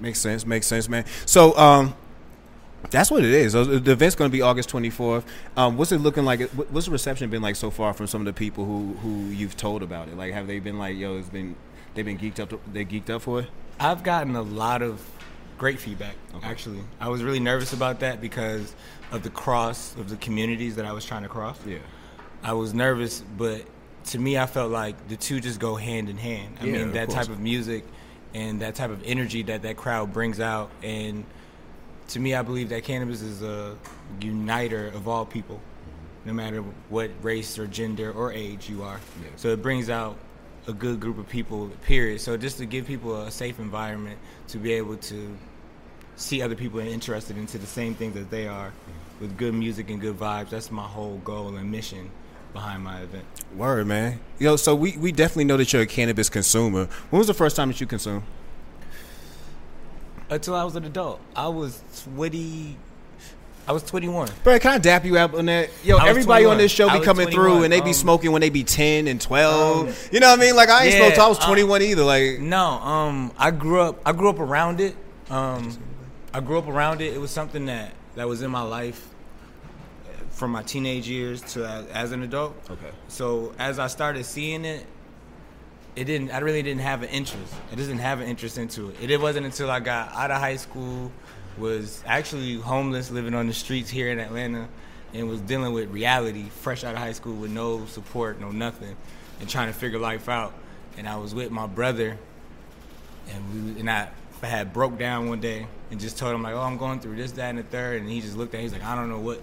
Makes 0.00 0.20
sense. 0.20 0.44
Makes 0.44 0.66
sense, 0.66 0.88
man. 0.88 1.04
So, 1.26 1.56
um, 1.56 1.94
that's 2.90 3.10
what 3.10 3.24
it 3.24 3.30
is. 3.32 3.52
The 3.52 3.92
event's 3.92 4.14
going 4.14 4.30
to 4.30 4.32
be 4.36 4.40
August 4.42 4.70
24th. 4.70 5.24
Um, 5.56 5.76
what's 5.76 5.92
it 5.92 5.98
looking 5.98 6.24
like? 6.24 6.42
What's 6.50 6.86
the 6.86 6.92
reception 6.92 7.28
been 7.30 7.42
like 7.42 7.56
so 7.56 7.70
far 7.70 7.92
from 7.92 8.06
some 8.06 8.20
of 8.20 8.26
the 8.26 8.32
people 8.32 8.64
who 8.64 8.94
who 9.02 9.26
you've 9.30 9.56
told 9.56 9.82
about 9.82 10.08
it? 10.08 10.16
Like, 10.16 10.32
have 10.32 10.46
they 10.46 10.58
been 10.60 10.78
like, 10.78 10.96
yo, 10.96 11.18
it's 11.18 11.28
been 11.28 11.56
they've 11.94 12.04
been 12.04 12.18
geeked 12.18 12.40
up? 12.40 12.58
They 12.72 12.84
geeked 12.84 13.10
up 13.10 13.22
for 13.22 13.40
it? 13.40 13.46
I've 13.80 14.02
gotten 14.02 14.34
a 14.36 14.42
lot 14.42 14.82
of 14.82 15.04
great 15.58 15.78
feedback. 15.80 16.14
Okay. 16.36 16.46
Actually, 16.48 16.80
I 17.00 17.08
was 17.08 17.22
really 17.22 17.40
nervous 17.40 17.72
about 17.72 18.00
that 18.00 18.20
because 18.20 18.74
of 19.10 19.22
the 19.22 19.30
cross 19.30 19.94
of 19.96 20.08
the 20.08 20.16
communities 20.16 20.76
that 20.76 20.84
I 20.84 20.92
was 20.92 21.04
trying 21.04 21.22
to 21.22 21.28
cross. 21.28 21.58
Yeah. 21.66 21.78
I 22.42 22.52
was 22.52 22.72
nervous, 22.74 23.20
but 23.36 23.62
to 24.06 24.18
me, 24.18 24.38
I 24.38 24.46
felt 24.46 24.70
like 24.70 25.08
the 25.08 25.16
two 25.16 25.40
just 25.40 25.58
go 25.58 25.74
hand 25.74 26.08
in 26.08 26.16
hand. 26.16 26.56
I 26.60 26.64
Yeah, 26.66 26.72
mean, 26.78 26.92
that 26.92 27.08
course. 27.08 27.26
type 27.26 27.28
of 27.34 27.40
music 27.40 27.84
and 28.34 28.60
that 28.60 28.74
type 28.76 28.90
of 28.90 29.02
energy 29.04 29.42
that 29.44 29.62
that 29.62 29.76
crowd 29.76 30.12
brings 30.12 30.38
out, 30.38 30.70
and 30.82 31.24
to 32.08 32.20
me, 32.20 32.34
I 32.34 32.42
believe 32.42 32.68
that 32.70 32.84
cannabis 32.84 33.22
is 33.22 33.42
a 33.42 33.76
uniter 34.20 34.88
of 34.88 35.08
all 35.08 35.24
people, 35.24 35.60
no 36.24 36.32
matter 36.32 36.62
what 36.88 37.10
race 37.22 37.58
or 37.58 37.66
gender 37.66 38.12
or 38.12 38.32
age 38.32 38.68
you 38.68 38.82
are. 38.82 39.00
Yeah. 39.22 39.28
So 39.36 39.48
it 39.48 39.62
brings 39.62 39.90
out 39.90 40.16
a 40.66 40.72
good 40.72 41.00
group 41.00 41.18
of 41.18 41.28
people. 41.28 41.68
Period. 41.82 42.20
So 42.20 42.36
just 42.36 42.58
to 42.58 42.66
give 42.66 42.86
people 42.86 43.22
a 43.22 43.30
safe 43.30 43.58
environment 43.58 44.18
to 44.48 44.58
be 44.58 44.72
able 44.72 44.96
to 44.96 45.36
see 46.16 46.42
other 46.42 46.56
people 46.56 46.80
interested 46.80 47.36
into 47.36 47.58
the 47.58 47.66
same 47.66 47.94
things 47.94 48.14
that 48.14 48.30
they 48.30 48.48
are, 48.48 48.72
with 49.20 49.36
good 49.36 49.54
music 49.54 49.90
and 49.90 50.00
good 50.00 50.18
vibes. 50.18 50.50
That's 50.50 50.70
my 50.70 50.82
whole 50.82 51.18
goal 51.18 51.56
and 51.56 51.70
mission 51.70 52.10
behind 52.52 52.82
my 52.82 53.02
event. 53.02 53.24
Word, 53.54 53.86
man. 53.86 54.20
Yo, 54.38 54.56
so 54.56 54.74
we, 54.74 54.96
we 54.96 55.12
definitely 55.12 55.44
know 55.44 55.56
that 55.56 55.72
you're 55.72 55.82
a 55.82 55.86
cannabis 55.86 56.28
consumer. 56.28 56.88
When 57.10 57.18
was 57.18 57.26
the 57.26 57.34
first 57.34 57.56
time 57.56 57.68
that 57.68 57.80
you 57.80 57.86
consumed? 57.86 58.22
Until 60.30 60.54
I 60.54 60.64
was 60.64 60.76
an 60.76 60.84
adult, 60.84 61.20
I 61.34 61.48
was 61.48 61.82
twenty. 62.04 62.76
I 63.66 63.72
was 63.72 63.82
twenty-one. 63.82 64.30
Bro, 64.44 64.58
can 64.60 64.72
I 64.72 64.78
dap 64.78 65.04
you 65.04 65.18
up 65.18 65.34
on 65.34 65.46
that? 65.46 65.70
Yo, 65.84 65.98
everybody 65.98 66.44
on 66.46 66.56
this 66.58 66.72
show 66.72 66.90
be 66.90 67.04
coming 67.04 67.28
through 67.28 67.64
and 67.64 67.72
they 67.72 67.80
be 67.80 67.88
Um, 67.88 67.94
smoking 67.94 68.32
when 68.32 68.40
they 68.40 68.48
be 68.48 68.64
10 68.64 69.06
and 69.08 69.20
12. 69.20 69.88
um, 69.88 69.94
you 70.10 70.20
know 70.20 70.30
what 70.30 70.38
I 70.38 70.42
mean? 70.42 70.56
Like, 70.56 70.70
I 70.70 70.84
ain't 70.84 70.92
yeah, 70.94 71.00
smoked 71.00 71.14
till 71.16 71.24
I 71.24 71.28
was 71.28 71.38
uh, 71.38 71.44
21 71.46 71.82
either. 71.82 72.02
Like, 72.02 72.38
No, 72.40 72.64
um, 72.64 73.30
I 73.36 73.50
grew 73.50 73.80
up. 73.80 74.00
I 74.06 74.12
grew 74.12 74.30
up 74.30 74.38
around 74.40 74.80
it. 74.80 74.96
Um, 75.28 75.76
I 76.32 76.40
grew 76.40 76.56
up 76.58 76.66
around 76.66 77.02
it. 77.02 77.12
It 77.12 77.20
was 77.20 77.30
something 77.30 77.66
that 77.66 77.92
that 78.16 78.26
was 78.26 78.40
in 78.40 78.50
my 78.50 78.62
life 78.62 79.06
from 80.30 80.50
my 80.50 80.62
teenage 80.62 81.06
years 81.08 81.42
to 81.52 81.66
as, 81.68 81.86
as 81.88 82.12
an 82.12 82.22
adult. 82.22 82.54
Okay. 82.70 82.90
So 83.08 83.52
as 83.58 83.78
I 83.78 83.86
started 83.88 84.24
seeing 84.24 84.64
it, 84.64 84.86
it 85.98 86.04
didn't. 86.04 86.30
I 86.30 86.38
really 86.38 86.62
didn't 86.62 86.82
have 86.82 87.02
an 87.02 87.08
interest. 87.08 87.52
I 87.72 87.74
just 87.74 87.88
didn't 87.88 88.00
have 88.00 88.20
an 88.20 88.28
interest 88.28 88.56
into 88.56 88.90
it. 88.90 89.10
It 89.10 89.20
wasn't 89.20 89.46
until 89.46 89.70
I 89.70 89.80
got 89.80 90.12
out 90.14 90.30
of 90.30 90.38
high 90.38 90.56
school, 90.56 91.10
was 91.58 92.02
actually 92.06 92.54
homeless, 92.54 93.10
living 93.10 93.34
on 93.34 93.48
the 93.48 93.52
streets 93.52 93.90
here 93.90 94.08
in 94.10 94.20
Atlanta, 94.20 94.68
and 95.12 95.28
was 95.28 95.40
dealing 95.40 95.72
with 95.72 95.90
reality, 95.90 96.44
fresh 96.60 96.84
out 96.84 96.94
of 96.94 97.00
high 97.00 97.12
school 97.12 97.34
with 97.34 97.50
no 97.50 97.84
support, 97.86 98.40
no 98.40 98.50
nothing, 98.50 98.96
and 99.40 99.48
trying 99.48 99.72
to 99.72 99.78
figure 99.78 99.98
life 99.98 100.28
out. 100.28 100.54
and 100.96 101.08
I 101.08 101.16
was 101.16 101.34
with 101.34 101.50
my 101.50 101.66
brother, 101.66 102.16
and 103.30 103.74
we 103.74 103.80
and 103.80 103.90
I, 103.90 104.08
I 104.42 104.46
had 104.46 104.72
broke 104.72 104.98
down 104.98 105.28
one 105.28 105.40
day 105.40 105.66
and 105.90 105.98
just 105.98 106.16
told 106.16 106.34
him 106.34 106.42
like, 106.42 106.54
oh, 106.54 106.60
I'm 106.60 106.76
going 106.76 107.00
through 107.00 107.16
this, 107.16 107.32
that, 107.32 107.50
and 107.50 107.58
the 107.58 107.62
third, 107.64 108.00
and 108.00 108.10
he 108.10 108.20
just 108.20 108.36
looked 108.36 108.54
at, 108.54 108.58
me, 108.58 108.62
he's 108.64 108.72
like, 108.72 108.84
I 108.84 108.94
don't 108.94 109.08
know 109.08 109.18
what 109.18 109.40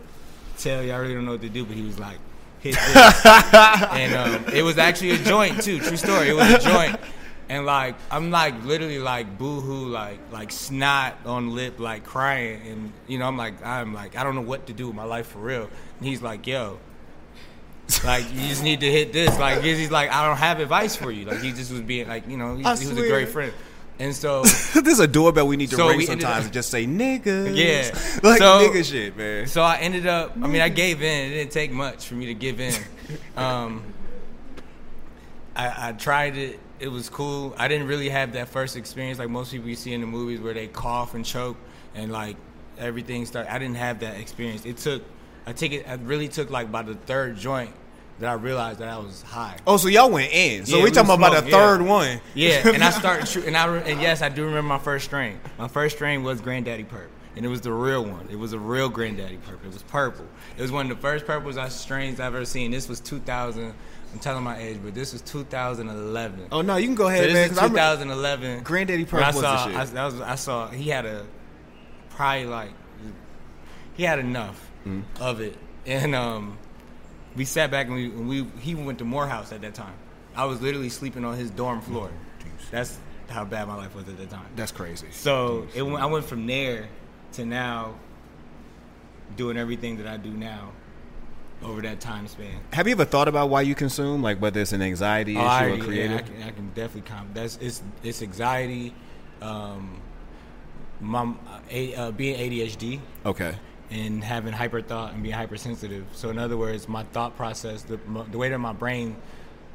tell 0.58 0.82
you, 0.82 0.94
I 0.94 0.98
really 0.98 1.16
don't 1.16 1.26
know 1.26 1.32
what 1.32 1.42
to 1.42 1.50
do, 1.50 1.66
but 1.66 1.76
he 1.76 1.84
was 1.84 2.00
like, 2.00 2.18
hit 2.60 2.76
this, 2.76 3.26
and 3.26 4.14
um, 4.14 4.54
it 4.54 4.64
was 4.64 4.78
actually 4.78 5.12
a 5.12 5.18
joint 5.18 5.62
too, 5.62 5.80
true 5.80 5.98
story, 5.98 6.30
it 6.30 6.36
was 6.36 6.52
a 6.52 6.60
joint. 6.60 7.00
And 7.48 7.66
like 7.66 7.96
I'm 8.10 8.32
like 8.32 8.64
literally 8.64 8.98
like 8.98 9.38
boohoo 9.38 9.88
like 9.88 10.20
like 10.32 10.52
snot 10.52 11.14
on 11.28 11.54
lip 11.54 11.80
like 11.80 12.04
crying 12.04 12.60
and 12.68 12.92
you 13.08 13.20
know 13.20 13.28
I'm 13.28 13.38
like 13.38 13.64
I'm 13.64 13.94
like 13.94 14.16
I 14.16 14.24
don't 14.24 14.34
know 14.34 14.42
what 14.42 14.66
to 14.66 14.74
do 14.74 14.88
with 14.88 14.96
my 14.96 15.04
life 15.04 15.28
for 15.28 15.38
real 15.38 15.70
and 16.00 16.08
he's 16.08 16.24
like 16.24 16.48
yo 16.48 16.80
like 18.04 18.26
you 18.34 18.48
just 18.48 18.64
need 18.64 18.80
to 18.82 18.92
hit 18.92 19.14
this. 19.14 19.38
Like 19.38 19.62
he's 19.62 19.92
like, 19.92 20.12
I 20.12 20.28
don't 20.28 20.38
have 20.38 20.60
advice 20.60 20.96
for 20.96 21.12
you. 21.12 21.26
Like 21.26 21.42
he 21.42 21.52
just 21.52 21.72
was 21.72 21.82
being 21.82 22.08
like, 22.08 22.28
you 22.28 22.38
know, 22.38 22.56
he, 22.56 22.64
he 22.64 22.88
was 22.88 22.98
a 22.98 23.08
great 23.08 23.30
friend. 23.30 23.54
And 23.98 24.14
so 24.14 24.44
there's 24.82 25.00
a 25.00 25.08
doorbell 25.08 25.48
we 25.48 25.56
need 25.58 25.70
to 25.70 25.76
So 25.78 25.88
ring 25.90 26.02
sometimes 26.02 26.26
up- 26.40 26.44
and 26.46 26.54
just 26.54 26.70
say 26.70 26.86
niggas. 26.86 27.56
Yeah. 27.56 27.92
like 28.30 28.40
So- 28.40 28.60
nigga 28.70 28.84
shit, 28.84 29.16
man. 29.16 29.48
so 29.48 29.62
I 29.62 29.78
ended 29.78 30.06
up. 30.08 30.34
I 30.36 30.48
mean, 30.48 30.62
I 30.62 30.70
gave 30.70 31.02
in. 31.02 31.32
It 31.32 31.36
didn't 31.36 31.52
take 31.52 31.72
much 31.72 32.08
for 32.08 32.16
me 32.16 32.26
to 32.28 32.34
give 32.34 32.60
in. 32.60 32.74
Um, 33.38 33.84
I, 35.56 35.90
I 35.90 35.92
tried 35.94 36.36
it. 36.38 36.60
It 36.80 36.88
was 36.90 37.08
cool. 37.10 37.56
I 37.58 37.68
didn't 37.68 37.88
really 37.88 38.10
have 38.10 38.34
that 38.34 38.50
first 38.50 38.76
experience 38.76 39.20
like 39.20 39.30
most 39.30 39.52
people 39.52 39.70
you 39.70 39.76
see 39.76 39.94
in 39.94 40.02
the 40.02 40.08
movies 40.08 40.40
where 40.42 40.54
they 40.54 40.68
cough 40.68 41.14
and 41.14 41.24
choke 41.24 41.58
and 41.94 42.12
like 42.12 42.36
everything 42.78 43.26
start. 43.26 43.48
I 43.50 43.60
didn't 43.60 43.78
have 43.78 44.00
that 44.00 44.18
experience. 44.20 44.66
It 44.66 44.78
took. 44.78 45.04
I 45.46 45.54
take 45.54 45.72
it. 45.72 45.88
I 45.88 45.94
really 45.96 46.28
took 46.28 46.50
like 46.50 46.72
by 46.72 46.82
the 46.82 46.96
third 46.96 47.38
joint 47.38 47.72
that 48.20 48.30
I 48.30 48.34
realized 48.34 48.80
that 48.80 48.88
I 48.90 48.98
was 48.98 49.22
high. 49.24 49.58
Oh, 49.68 49.78
so 49.78 49.88
y'all 49.90 50.10
went 50.10 50.32
in. 50.32 50.66
So 50.66 50.78
Yeah, 50.78 50.84
we 50.84 50.90
we 50.90 50.96
talking 50.96 51.12
about 51.14 51.32
the 51.32 51.38
smoked, 51.40 51.52
yeah. 51.52 51.58
third 51.58 51.82
one. 51.82 52.22
Yeah, 52.34 52.68
and 52.70 52.84
I 52.84 52.90
started, 53.02 53.28
tr- 53.28 53.46
and 53.48 53.58
I 53.58 53.66
re- 53.66 53.84
and 53.92 54.02
yes, 54.02 54.22
I 54.22 54.30
do 54.30 54.46
remember 54.46 54.70
my 54.70 54.80
first 54.80 55.06
strain. 55.06 55.40
My 55.58 55.68
first 55.68 55.96
strain 55.98 56.24
was 56.24 56.40
Granddaddy 56.42 56.86
Purp, 56.86 57.10
and 57.36 57.46
it 57.46 57.50
was 57.50 57.62
the 57.62 57.74
real 57.74 58.06
one. 58.06 58.28
It 58.32 58.38
was 58.38 58.54
a 58.54 58.60
real 58.60 58.88
Granddaddy 58.90 59.38
Purp. 59.38 59.60
It 59.66 59.74
was 59.74 59.84
purple. 59.84 60.26
It 60.58 60.62
was 60.62 60.72
one 60.72 60.90
of 60.90 60.96
the 60.96 61.02
first 61.02 61.26
purples 61.26 61.58
I 61.58 61.68
strains 61.70 62.20
I've 62.22 62.34
ever 62.36 62.46
seen. 62.46 62.72
This 62.72 62.88
was 62.88 63.00
2000. 63.02 63.74
I'm 64.14 64.20
telling 64.20 64.44
my 64.46 64.58
age, 64.58 64.80
but 64.82 64.96
this 64.96 65.12
was 65.12 65.22
2011. 65.24 66.48
Oh 66.54 66.62
no, 66.62 66.78
you 66.78 66.86
can 66.88 66.96
go 66.96 67.04
so 67.04 67.10
ahead, 67.10 67.26
this 67.26 67.34
man. 67.34 67.44
is 67.44 67.50
'cause 67.50 67.58
I 67.58 67.62
remember- 67.64 67.80
2011. 68.06 68.64
Granddaddy 68.64 69.04
Purp 69.06 69.22
I 69.24 69.28
was 69.28 69.36
the 69.36 69.42
saw, 69.42 69.68
shit. 69.68 69.76
I, 69.76 69.86
that 69.86 70.06
was, 70.06 70.22
I 70.22 70.36
saw 70.36 70.68
he 70.70 70.90
had 70.90 71.06
a 71.06 71.26
probably 72.12 72.46
like 72.46 72.72
he 73.96 74.04
had 74.04 74.20
enough 74.20 74.70
Mm-hmm. 74.88 75.22
of 75.24 75.42
it, 75.42 75.58
and 75.88 76.14
um, 76.14 76.58
we 77.36 77.46
sat 77.46 77.72
back 77.72 77.88
and 77.88 77.96
we, 77.96 78.06
and 78.06 78.28
we 78.30 78.46
he 78.60 78.76
went 78.76 79.00
to 79.00 79.06
Morehouse 79.06 79.52
at 79.52 79.62
that 79.62 79.74
time. 79.74 79.94
I 80.36 80.46
was 80.46 80.62
literally 80.62 80.90
sleeping 80.90 81.24
on 81.26 81.38
his 81.38 81.50
dorm 81.50 81.82
floor. 81.82 82.10
That's 82.72 82.98
how 83.30 83.46
bad 83.46 83.68
my 83.68 83.76
life 83.76 83.96
was 83.96 84.08
at 84.08 84.18
that 84.18 84.30
time. 84.30 84.46
That's 84.56 84.72
crazy. 84.72 85.08
So 85.12 85.68
it 85.74 85.82
went, 85.82 86.02
I 86.02 86.06
went 86.06 86.26
from 86.26 86.46
there 86.46 86.88
to 87.34 87.46
now 87.46 87.96
doing 89.36 89.58
everything 89.58 89.98
that 89.98 90.08
I 90.08 90.18
do 90.18 90.30
now 90.30 90.72
over 91.64 91.82
that 91.82 92.00
time 92.00 92.28
span. 92.28 92.60
Have 92.74 92.88
you 92.88 92.92
ever 92.94 93.06
thought 93.06 93.28
about 93.28 93.50
why 93.50 93.62
you 93.62 93.76
consume, 93.76 94.22
like 94.22 94.42
whether 94.42 94.60
it's 94.62 94.74
an 94.74 94.82
anxiety 94.82 95.34
issue 95.34 95.42
Oh, 95.42 95.48
I, 95.48 95.66
or 95.66 95.76
yeah, 95.76 95.84
creative? 95.84 96.18
I, 96.18 96.22
can, 96.22 96.44
I 96.44 96.52
can 96.52 96.68
definitely 96.70 97.10
comment. 97.10 97.34
That's 97.34 97.58
it's 97.58 97.82
it's 98.04 98.22
anxiety, 98.22 98.94
um, 99.42 100.02
my 101.00 101.34
a, 101.70 101.96
uh, 101.96 102.12
being 102.12 102.38
ADHD 102.38 103.00
okay. 103.26 103.56
And 103.92 104.24
having 104.24 104.54
hyper 104.54 104.82
thought 104.82 105.14
and 105.14 105.22
being 105.22 105.36
hypersensitive. 105.36 106.06
So 106.14 106.30
in 106.30 106.38
other 106.38 106.58
words, 106.58 106.88
my 106.88 107.04
thought 107.04 107.36
process, 107.38 107.84
the, 107.84 108.00
the 108.32 108.38
way 108.38 108.50
that 108.50 108.58
my 108.58 108.74
brain 108.74 109.16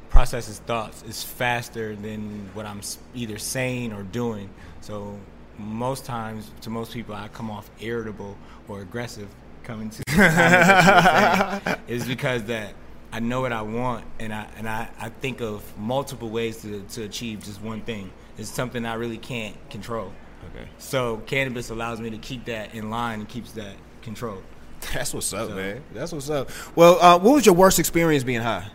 processes 0.09 0.59
thoughts 0.59 1.03
is 1.03 1.23
faster 1.23 1.95
than 1.95 2.49
what 2.53 2.65
I'm 2.65 2.81
either 3.15 3.37
saying 3.37 3.93
or 3.93 4.03
doing. 4.03 4.49
So 4.81 5.17
most 5.57 6.05
times, 6.05 6.51
to 6.61 6.69
most 6.69 6.93
people, 6.93 7.15
I 7.15 7.29
come 7.29 7.49
off 7.49 7.69
irritable 7.79 8.37
or 8.67 8.81
aggressive 8.81 9.29
coming 9.63 9.89
to 9.89 9.97
the 10.07 10.11
comments 10.11 10.67
that 10.67 11.63
you're 11.65 11.75
saying, 11.75 11.79
is 11.87 12.07
because 12.07 12.43
that 12.45 12.73
I 13.13 13.19
know 13.19 13.41
what 13.41 13.53
I 13.53 13.61
want 13.61 14.05
and 14.19 14.33
I 14.33 14.47
and 14.57 14.67
I, 14.67 14.89
I 14.99 15.09
think 15.09 15.41
of 15.41 15.63
multiple 15.77 16.29
ways 16.29 16.61
to, 16.61 16.81
to 16.81 17.03
achieve 17.03 17.43
just 17.43 17.61
one 17.61 17.81
thing. 17.81 18.11
It's 18.37 18.49
something 18.49 18.85
I 18.85 18.95
really 18.95 19.17
can't 19.17 19.55
control. 19.69 20.11
Okay. 20.55 20.67
So 20.77 21.17
cannabis 21.25 21.69
allows 21.69 21.99
me 21.99 22.09
to 22.09 22.17
keep 22.17 22.45
that 22.45 22.73
in 22.73 22.89
line 22.89 23.19
and 23.19 23.29
keeps 23.29 23.51
that 23.53 23.75
controlled. 24.01 24.43
That's 24.93 25.13
what's 25.13 25.31
up, 25.33 25.49
So- 25.49 25.55
man. 25.55 25.83
That's 25.93 26.11
what's 26.11 26.29
up. 26.29 26.49
Well, 26.75 26.99
uh, 27.01 27.17
what 27.19 27.33
was 27.35 27.45
your 27.45 27.55
worst 27.55 27.79
experience 27.79 28.23
being 28.23 28.41
high? 28.41 28.67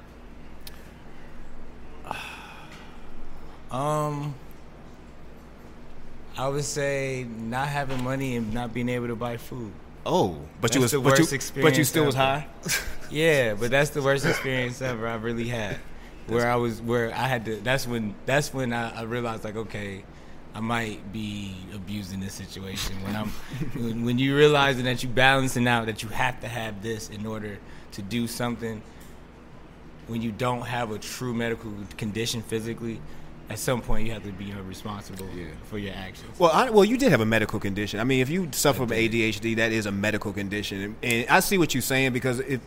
Um, 3.68 4.35
I 6.38 6.49
would 6.49 6.64
say 6.64 7.26
not 7.28 7.66
having 7.68 8.02
money 8.04 8.37
and 8.37 8.54
not 8.54 8.73
being 8.73 8.88
able 8.88 9.09
to 9.09 9.16
buy 9.16 9.37
food. 9.38 9.73
Oh, 10.06 10.38
but 10.61 10.75
you 10.75 10.80
was 10.80 10.92
That's 10.92 11.02
the 11.02 11.11
but 11.11 11.18
you, 11.18 11.25
worst 11.25 11.30
but 11.30 11.33
you 11.33 11.37
experience 11.73 11.88
still 11.88 12.04
was 12.06 12.14
high. 12.14 12.47
Yeah, 13.11 13.54
but 13.54 13.71
that's 13.71 13.90
the 13.90 14.02
worst 14.02 14.25
experience 14.25 14.80
ever 14.83 15.06
I've 15.06 15.23
really 15.25 15.49
had. 15.49 15.78
Where 16.28 16.50
I 16.50 16.56
was, 16.56 16.80
where 16.83 17.12
I 17.14 17.28
had 17.28 17.45
to. 17.45 17.56
That's 17.56 17.87
when. 17.87 18.14
That's 18.25 18.52
when 18.52 18.73
I, 18.73 19.00
I 19.00 19.02
realized, 19.02 19.45
like, 19.45 19.54
okay, 19.56 20.04
I 20.56 20.60
might 20.60 21.12
be 21.12 21.54
abusing 21.75 22.20
this 22.20 22.32
situation. 22.32 22.96
When 23.02 23.14
I'm, 23.14 23.28
when, 23.75 24.04
when 24.06 24.18
you 24.18 24.34
realizing 24.34 24.86
that 24.86 25.02
you 25.02 25.08
balancing 25.10 25.68
out 25.68 25.84
that 25.84 26.02
you 26.02 26.08
have 26.08 26.40
to 26.40 26.48
have 26.48 26.82
this 26.82 27.10
in 27.10 27.26
order 27.26 27.58
to 27.92 28.02
do 28.02 28.26
something. 28.26 28.80
When 30.06 30.22
you 30.22 30.32
don't 30.32 30.62
have 30.62 30.92
a 30.92 30.98
true 30.98 31.34
medical 31.34 31.72
condition 31.98 32.40
physically, 32.40 33.00
at 33.50 33.58
some 33.58 33.80
point 33.82 34.06
you 34.06 34.12
have 34.12 34.22
to 34.25 34.32
be 34.32 34.50
uh, 34.52 34.62
responsible 34.62 35.28
Yeah. 35.36 35.46
for 35.64 35.78
your 35.78 35.92
actions. 35.94 36.38
Well, 36.38 36.52
I, 36.52 36.70
well, 36.70 36.84
you 36.84 36.96
did 36.96 37.10
have 37.10 37.20
a 37.20 37.26
medical 37.26 37.60
condition. 37.60 38.00
I 38.00 38.04
mean, 38.04 38.20
if 38.20 38.30
you 38.30 38.48
suffer 38.52 38.78
from 38.86 38.90
ADHD, 38.90 39.56
that 39.56 39.72
is 39.72 39.84
a 39.84 39.92
medical 39.92 40.32
condition, 40.32 40.80
and, 40.80 40.96
and 41.02 41.28
I 41.28 41.40
see 41.40 41.58
what 41.58 41.75
you're 41.75 41.82
saying 41.82 42.12
because 42.12 42.38
if 42.40 42.60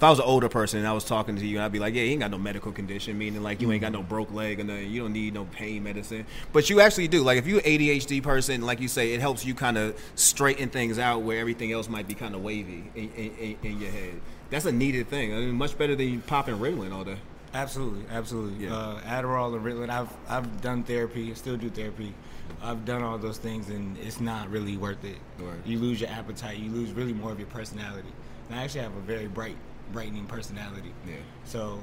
if 0.00 0.04
I 0.04 0.08
was 0.08 0.18
an 0.18 0.24
older 0.24 0.48
person 0.48 0.78
and 0.78 0.88
I 0.88 0.94
was 0.94 1.04
talking 1.04 1.36
to 1.36 1.46
you, 1.46 1.60
I'd 1.60 1.72
be 1.72 1.78
like, 1.78 1.92
"Yeah, 1.92 2.04
you 2.04 2.12
ain't 2.12 2.20
got 2.20 2.30
no 2.30 2.38
medical 2.38 2.72
condition," 2.72 3.18
meaning 3.18 3.42
like 3.42 3.60
you 3.60 3.70
ain't 3.70 3.82
got 3.82 3.92
no 3.92 4.02
broke 4.02 4.32
leg 4.32 4.58
or 4.58 4.64
nothing. 4.64 4.90
You 4.90 5.02
don't 5.02 5.12
need 5.12 5.34
no 5.34 5.44
pain 5.44 5.82
medicine, 5.82 6.24
but 6.54 6.70
you 6.70 6.80
actually 6.80 7.06
do. 7.06 7.22
Like 7.22 7.36
if 7.36 7.46
you're 7.46 7.58
an 7.58 7.66
ADHD 7.66 8.22
person, 8.22 8.62
like 8.62 8.80
you 8.80 8.88
say, 8.88 9.12
it 9.12 9.20
helps 9.20 9.44
you 9.44 9.54
kind 9.54 9.76
of 9.76 9.94
straighten 10.14 10.70
things 10.70 10.98
out 10.98 11.20
where 11.20 11.38
everything 11.38 11.70
else 11.70 11.90
might 11.90 12.08
be 12.08 12.14
kind 12.14 12.34
of 12.34 12.42
wavy 12.42 12.90
in, 12.94 13.10
in, 13.12 13.30
in, 13.36 13.56
in 13.62 13.78
your 13.78 13.90
head. 13.90 14.22
That's 14.48 14.64
a 14.64 14.72
needed 14.72 15.08
thing. 15.08 15.34
I 15.34 15.36
mean, 15.40 15.52
much 15.56 15.76
better 15.76 15.94
than 15.94 16.22
popping 16.22 16.56
Ritalin 16.56 16.94
all 16.94 17.04
day. 17.04 17.18
Absolutely, 17.52 18.06
absolutely. 18.10 18.64
Yeah. 18.64 18.74
Uh, 18.74 19.00
Adderall 19.02 19.54
and 19.54 19.62
Ritalin. 19.62 19.90
I've 19.90 20.08
I've 20.30 20.62
done 20.62 20.82
therapy. 20.82 21.34
Still 21.34 21.58
do 21.58 21.68
therapy. 21.68 22.14
I've 22.62 22.86
done 22.86 23.02
all 23.02 23.18
those 23.18 23.36
things, 23.36 23.68
and 23.68 23.98
it's 23.98 24.18
not 24.18 24.48
really 24.50 24.78
worth 24.78 25.04
it. 25.04 25.18
Right. 25.38 25.58
You 25.66 25.78
lose 25.78 26.00
your 26.00 26.08
appetite. 26.08 26.56
You 26.56 26.70
lose 26.70 26.92
really 26.92 27.12
more 27.12 27.32
of 27.32 27.38
your 27.38 27.48
personality. 27.48 28.08
And 28.48 28.58
I 28.58 28.64
actually 28.64 28.80
have 28.80 28.96
a 28.96 29.00
very 29.00 29.28
bright, 29.28 29.56
brightening 29.92 30.26
personality. 30.26 30.92
Yeah. 31.06 31.14
So, 31.44 31.82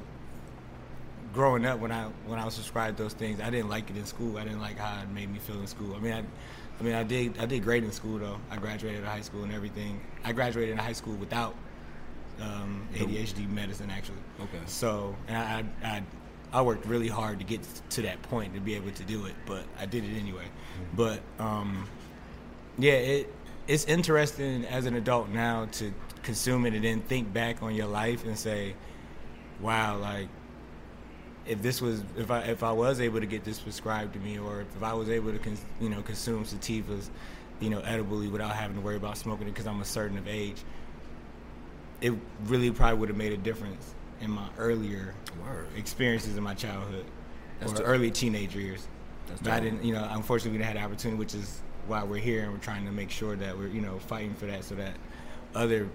growing 1.33 1.65
up, 1.65 1.79
when 1.79 1.91
I 1.91 2.05
when 2.25 2.39
I 2.39 2.45
was 2.45 2.55
prescribed 2.55 2.97
those 2.97 3.13
things, 3.13 3.39
I 3.39 3.49
didn't 3.49 3.69
like 3.69 3.89
it 3.89 3.97
in 3.97 4.05
school. 4.05 4.37
I 4.37 4.43
didn't 4.43 4.61
like 4.61 4.77
how 4.77 5.01
it 5.01 5.09
made 5.09 5.31
me 5.31 5.39
feel 5.39 5.59
in 5.59 5.67
school. 5.67 5.95
I 5.95 5.99
mean, 5.99 6.13
I, 6.13 6.23
I 6.79 6.83
mean, 6.83 6.93
I 6.93 7.03
did 7.03 7.37
I 7.39 7.45
did 7.45 7.63
great 7.63 7.83
in 7.83 7.91
school 7.91 8.19
though. 8.19 8.39
I 8.49 8.57
graduated 8.57 9.03
high 9.03 9.21
school 9.21 9.43
and 9.43 9.53
everything. 9.53 10.01
I 10.23 10.31
graduated 10.33 10.73
in 10.73 10.77
high 10.77 10.93
school 10.93 11.15
without 11.15 11.55
um, 12.41 12.87
ADHD 12.93 13.49
medicine 13.49 13.89
actually. 13.89 14.17
Okay. 14.39 14.63
So, 14.65 15.15
and 15.27 15.37
I, 15.37 15.87
I, 15.87 15.95
I, 15.95 16.03
I 16.53 16.61
worked 16.61 16.85
really 16.85 17.07
hard 17.07 17.39
to 17.39 17.45
get 17.45 17.61
to 17.91 18.01
that 18.03 18.21
point 18.23 18.53
to 18.53 18.59
be 18.59 18.75
able 18.75 18.91
to 18.91 19.03
do 19.03 19.25
it, 19.25 19.33
but 19.45 19.63
I 19.79 19.85
did 19.85 20.03
it 20.03 20.17
anyway. 20.17 20.45
But 20.95 21.21
um, 21.39 21.87
yeah, 22.77 22.93
it 22.93 23.33
it's 23.67 23.85
interesting 23.85 24.65
as 24.65 24.85
an 24.85 24.95
adult 24.95 25.29
now 25.29 25.65
to 25.73 25.93
consume 26.23 26.65
it 26.65 26.73
and 26.73 26.83
then 26.83 27.01
think 27.01 27.31
back 27.31 27.61
on 27.61 27.75
your 27.75 27.87
life 27.87 28.25
and 28.25 28.37
say, 28.37 28.75
wow, 29.61 29.97
like 29.97 30.27
if 31.45 31.61
this 31.61 31.81
was 31.81 32.03
if 32.17 32.31
I 32.31 32.41
if 32.41 32.63
I 32.63 32.71
was 32.71 32.99
able 32.99 33.19
to 33.19 33.25
get 33.25 33.43
this 33.43 33.59
prescribed 33.59 34.13
to 34.13 34.19
me 34.19 34.37
or 34.37 34.61
if 34.61 34.83
I 34.83 34.93
was 34.93 35.09
able 35.09 35.31
to 35.31 35.39
cons, 35.39 35.61
you 35.79 35.89
know 35.89 36.01
consume 36.01 36.45
sativas, 36.45 37.09
you 37.59 37.69
know, 37.69 37.79
edibly 37.79 38.27
without 38.27 38.51
having 38.51 38.77
to 38.77 38.81
worry 38.81 38.95
about 38.95 39.17
smoking 39.17 39.47
it 39.47 39.51
because 39.51 39.67
I'm 39.67 39.81
a 39.81 39.85
certain 39.85 40.17
of 40.17 40.27
age, 40.27 40.63
it 42.01 42.13
really 42.45 42.71
probably 42.71 42.99
would 42.99 43.09
have 43.09 43.17
made 43.17 43.33
a 43.33 43.37
difference 43.37 43.93
in 44.21 44.31
my 44.31 44.47
earlier 44.57 45.13
Word. 45.45 45.67
experiences 45.75 46.37
in 46.37 46.43
my 46.43 46.53
childhood 46.53 47.05
That's 47.59 47.73
or 47.73 47.77
dope. 47.77 47.87
early 47.87 48.11
teenager 48.11 48.59
years. 48.59 48.87
That's 49.27 49.41
but 49.41 49.53
I 49.53 49.59
didn't, 49.59 49.83
you 49.83 49.93
know, 49.93 50.07
unfortunately 50.11 50.51
we 50.51 50.57
didn't 50.57 50.73
have 50.73 50.81
the 50.81 50.85
opportunity, 50.89 51.19
which 51.19 51.35
is 51.35 51.61
why 51.87 52.03
we're 52.03 52.17
here 52.17 52.43
and 52.43 52.51
we're 52.51 52.59
trying 52.59 52.85
to 52.85 52.91
make 52.91 53.09
sure 53.09 53.35
that 53.35 53.57
we're, 53.57 53.67
you 53.67 53.81
know, 53.81 53.99
fighting 53.99 54.33
for 54.35 54.45
that 54.45 54.63
so 54.63 54.75
that 54.75 54.93
other 55.55 55.87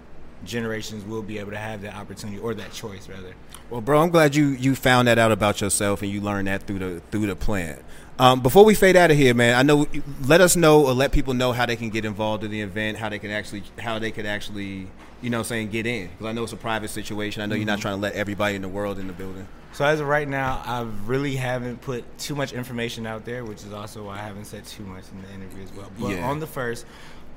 generations 0.45 1.05
will 1.05 1.23
be 1.23 1.39
able 1.39 1.53
to 1.53 1.57
have 1.57 1.83
that 1.83 1.95
opportunity 1.95 2.39
or 2.39 2.55
that 2.55 2.73
choice 2.73 3.09
rather. 3.09 3.35
Well, 3.71 3.81
bro, 3.81 4.03
I'm 4.03 4.11
glad 4.11 4.35
you 4.35 4.49
you 4.49 4.75
found 4.75 5.09
that 5.09 5.19
out 5.19 5.33
about 5.33 5.61
yourself 5.61 6.03
and 6.03 6.11
you 6.11 6.21
learned 6.21 6.49
that 6.49 6.65
through 6.65 6.79
the 6.79 7.01
through 7.11 7.27
the 7.27 7.37
plant. 7.37 7.83
Um, 8.19 8.41
before 8.41 8.65
we 8.65 8.75
fade 8.75 8.97
out 8.97 9.11
of 9.11 9.17
here, 9.17 9.35
man, 9.35 9.57
I 9.57 9.63
know. 9.63 9.87
Let 10.27 10.41
us 10.41 10.55
know 10.55 10.85
or 10.87 10.93
let 10.93 11.13
people 11.13 11.35
know 11.35 11.53
how 11.53 11.67
they 11.67 11.77
can 11.77 11.91
get 11.91 12.05
involved 12.05 12.45
in 12.45 12.51
the 12.51 12.61
event, 12.61 12.99
how 12.99 13.09
they 13.09 13.19
can 13.19 13.31
actually 13.31 13.63
how 13.79 13.99
they 13.99 14.11
could 14.11 14.27
actually, 14.27 14.89
you 15.23 15.31
know, 15.31 15.43
saying 15.43 15.71
get 15.71 15.87
in 15.87 16.09
because 16.09 16.27
I 16.27 16.33
know 16.33 16.43
it's 16.45 16.53
a 16.53 16.57
private 16.57 16.91
situation. 16.91 17.43
I 17.43 17.47
know 17.47 17.55
you're 17.55 17.65
not 17.65 17.81
trying 17.81 17.97
to 17.97 18.03
let 18.03 18.15
everybody 18.15 18.57
in 18.57 18.63
the 18.63 18.69
world 18.69 18.99
in 18.99 19.07
the 19.07 19.13
building. 19.13 19.49
So 19.73 19.85
as 19.87 20.01
of 20.01 20.07
right 20.07 20.29
now, 20.29 20.63
I 20.67 20.83
really 21.07 21.35
haven't 21.37 21.81
put 21.81 22.05
too 22.19 22.35
much 22.35 22.53
information 22.53 23.07
out 23.07 23.25
there, 23.25 23.45
which 23.45 23.65
is 23.65 23.73
also 23.73 24.05
why 24.05 24.15
I 24.15 24.23
haven't 24.23 24.45
said 24.45 24.67
too 24.67 24.83
much 24.85 25.05
in 25.13 25.23
the 25.23 25.31
interview 25.33 25.63
as 25.65 25.73
well. 25.73 25.91
But 25.99 26.11
Yeah. 26.11 26.29
on 26.29 26.41
the 26.41 26.47
first, 26.47 26.85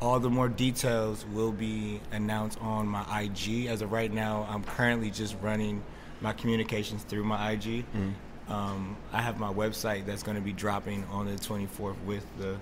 all 0.01 0.19
the 0.19 0.29
more 0.29 0.49
details 0.49 1.25
will 1.33 1.53
be 1.53 2.01
announced 2.11 2.59
on 2.61 2.87
my 2.87 3.03
IG. 3.21 3.67
As 3.67 3.81
of 3.81 3.91
right 3.91 4.11
now, 4.11 4.45
I'm 4.49 4.63
currently 4.63 5.09
just 5.11 5.35
running 5.41 5.81
my 6.19 6.33
communications 6.33 7.03
through 7.03 7.23
my 7.23 7.51
IG. 7.51 7.85
Um, 8.49 8.95
I 9.13 9.21
have 9.21 9.39
my 9.39 9.51
website 9.51 10.05
that's 10.05 10.21
going 10.21 10.35
to 10.35 10.43
be 10.43 10.53
dropping 10.53 11.03
on 11.05 11.25
the 11.25 11.35
24th 11.37 11.95
with 12.05 12.25
the 12.37 12.57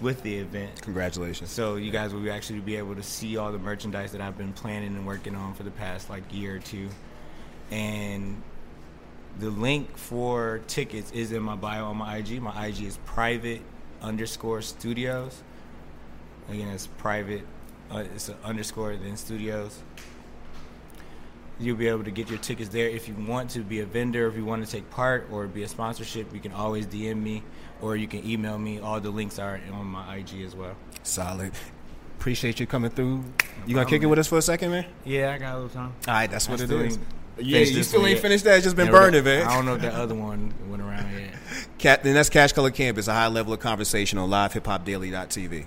with 0.00 0.22
the 0.22 0.34
event. 0.38 0.80
Congratulations. 0.80 1.50
So 1.50 1.76
you 1.76 1.90
guys 1.90 2.14
will 2.14 2.32
actually 2.32 2.60
be 2.60 2.76
able 2.76 2.94
to 2.94 3.02
see 3.02 3.36
all 3.36 3.52
the 3.52 3.58
merchandise 3.58 4.12
that 4.12 4.22
I've 4.22 4.38
been 4.38 4.54
planning 4.54 4.96
and 4.96 5.06
working 5.06 5.34
on 5.36 5.52
for 5.52 5.62
the 5.62 5.70
past 5.70 6.08
like 6.08 6.22
year 6.32 6.56
or 6.56 6.58
two. 6.58 6.88
And 7.70 8.42
the 9.38 9.50
link 9.50 9.96
for 9.96 10.60
tickets 10.66 11.10
is 11.12 11.32
in 11.32 11.42
my 11.42 11.56
bio 11.56 11.86
on 11.86 11.96
my 11.96 12.16
IG. 12.16 12.42
My 12.42 12.66
IG 12.66 12.82
is 12.82 12.98
private 13.04 13.62
underscore 14.02 14.62
studios. 14.62 15.42
Again, 16.48 16.68
it's 16.68 16.86
private. 16.86 17.42
Uh, 17.90 18.04
it's 18.14 18.28
an 18.28 18.36
underscore 18.44 18.96
then 18.96 19.16
studios. 19.16 19.78
You'll 21.58 21.76
be 21.76 21.88
able 21.88 22.04
to 22.04 22.10
get 22.10 22.28
your 22.28 22.38
tickets 22.38 22.70
there. 22.70 22.88
If 22.88 23.06
you 23.06 23.14
want 23.14 23.50
to 23.50 23.60
be 23.60 23.80
a 23.80 23.86
vendor, 23.86 24.26
if 24.26 24.36
you 24.36 24.44
want 24.44 24.64
to 24.64 24.70
take 24.70 24.88
part 24.90 25.28
or 25.30 25.46
be 25.46 25.62
a 25.62 25.68
sponsorship, 25.68 26.32
you 26.32 26.40
can 26.40 26.52
always 26.52 26.86
DM 26.86 27.22
me 27.22 27.42
or 27.82 27.96
you 27.96 28.08
can 28.08 28.28
email 28.28 28.58
me. 28.58 28.78
All 28.78 29.00
the 29.00 29.10
links 29.10 29.38
are 29.38 29.60
on 29.72 29.86
my 29.86 30.16
IG 30.16 30.42
as 30.42 30.56
well. 30.56 30.74
Solid. 31.02 31.52
Appreciate 32.18 32.60
you 32.60 32.66
coming 32.66 32.90
through. 32.90 33.06
You 33.66 33.74
gonna 33.74 33.74
problem, 33.74 33.86
kick 33.86 34.02
it 34.02 34.06
with 34.06 34.18
us 34.18 34.26
for 34.26 34.38
a 34.38 34.42
second, 34.42 34.70
man? 34.70 34.86
Yeah, 35.04 35.32
I 35.32 35.38
got 35.38 35.54
a 35.54 35.56
little 35.56 35.68
time. 35.70 35.92
All 36.06 36.14
right, 36.14 36.30
that's 36.30 36.48
what 36.48 36.60
it 36.60 36.66
still 36.66 36.80
is. 36.80 36.98
Yeah, 37.38 37.60
you 37.60 37.82
still 37.82 38.00
ain't 38.06 38.16
yet. 38.16 38.22
finished 38.22 38.44
that. 38.44 38.56
It's 38.56 38.64
just 38.64 38.76
been 38.76 38.86
Yeah, 38.86 38.92
burning, 38.92 39.24
man. 39.24 39.46
I 39.46 39.54
don't 39.54 39.64
know 39.64 39.74
if 39.74 39.82
that 39.82 39.94
other 39.94 40.14
one 40.14 40.52
went 40.68 40.82
around 40.82 41.12
yet. 41.12 41.34
Cat, 41.78 42.04
and 42.04 42.14
that's 42.14 42.28
Cash 42.28 42.52
Color 42.52 42.70
Camp. 42.70 42.98
It's 42.98 43.08
a 43.08 43.12
high 43.14 43.28
level 43.28 43.52
of 43.52 43.60
conversation 43.60 44.18
on 44.18 44.28
livehipHopdaily.tv. 44.28 45.64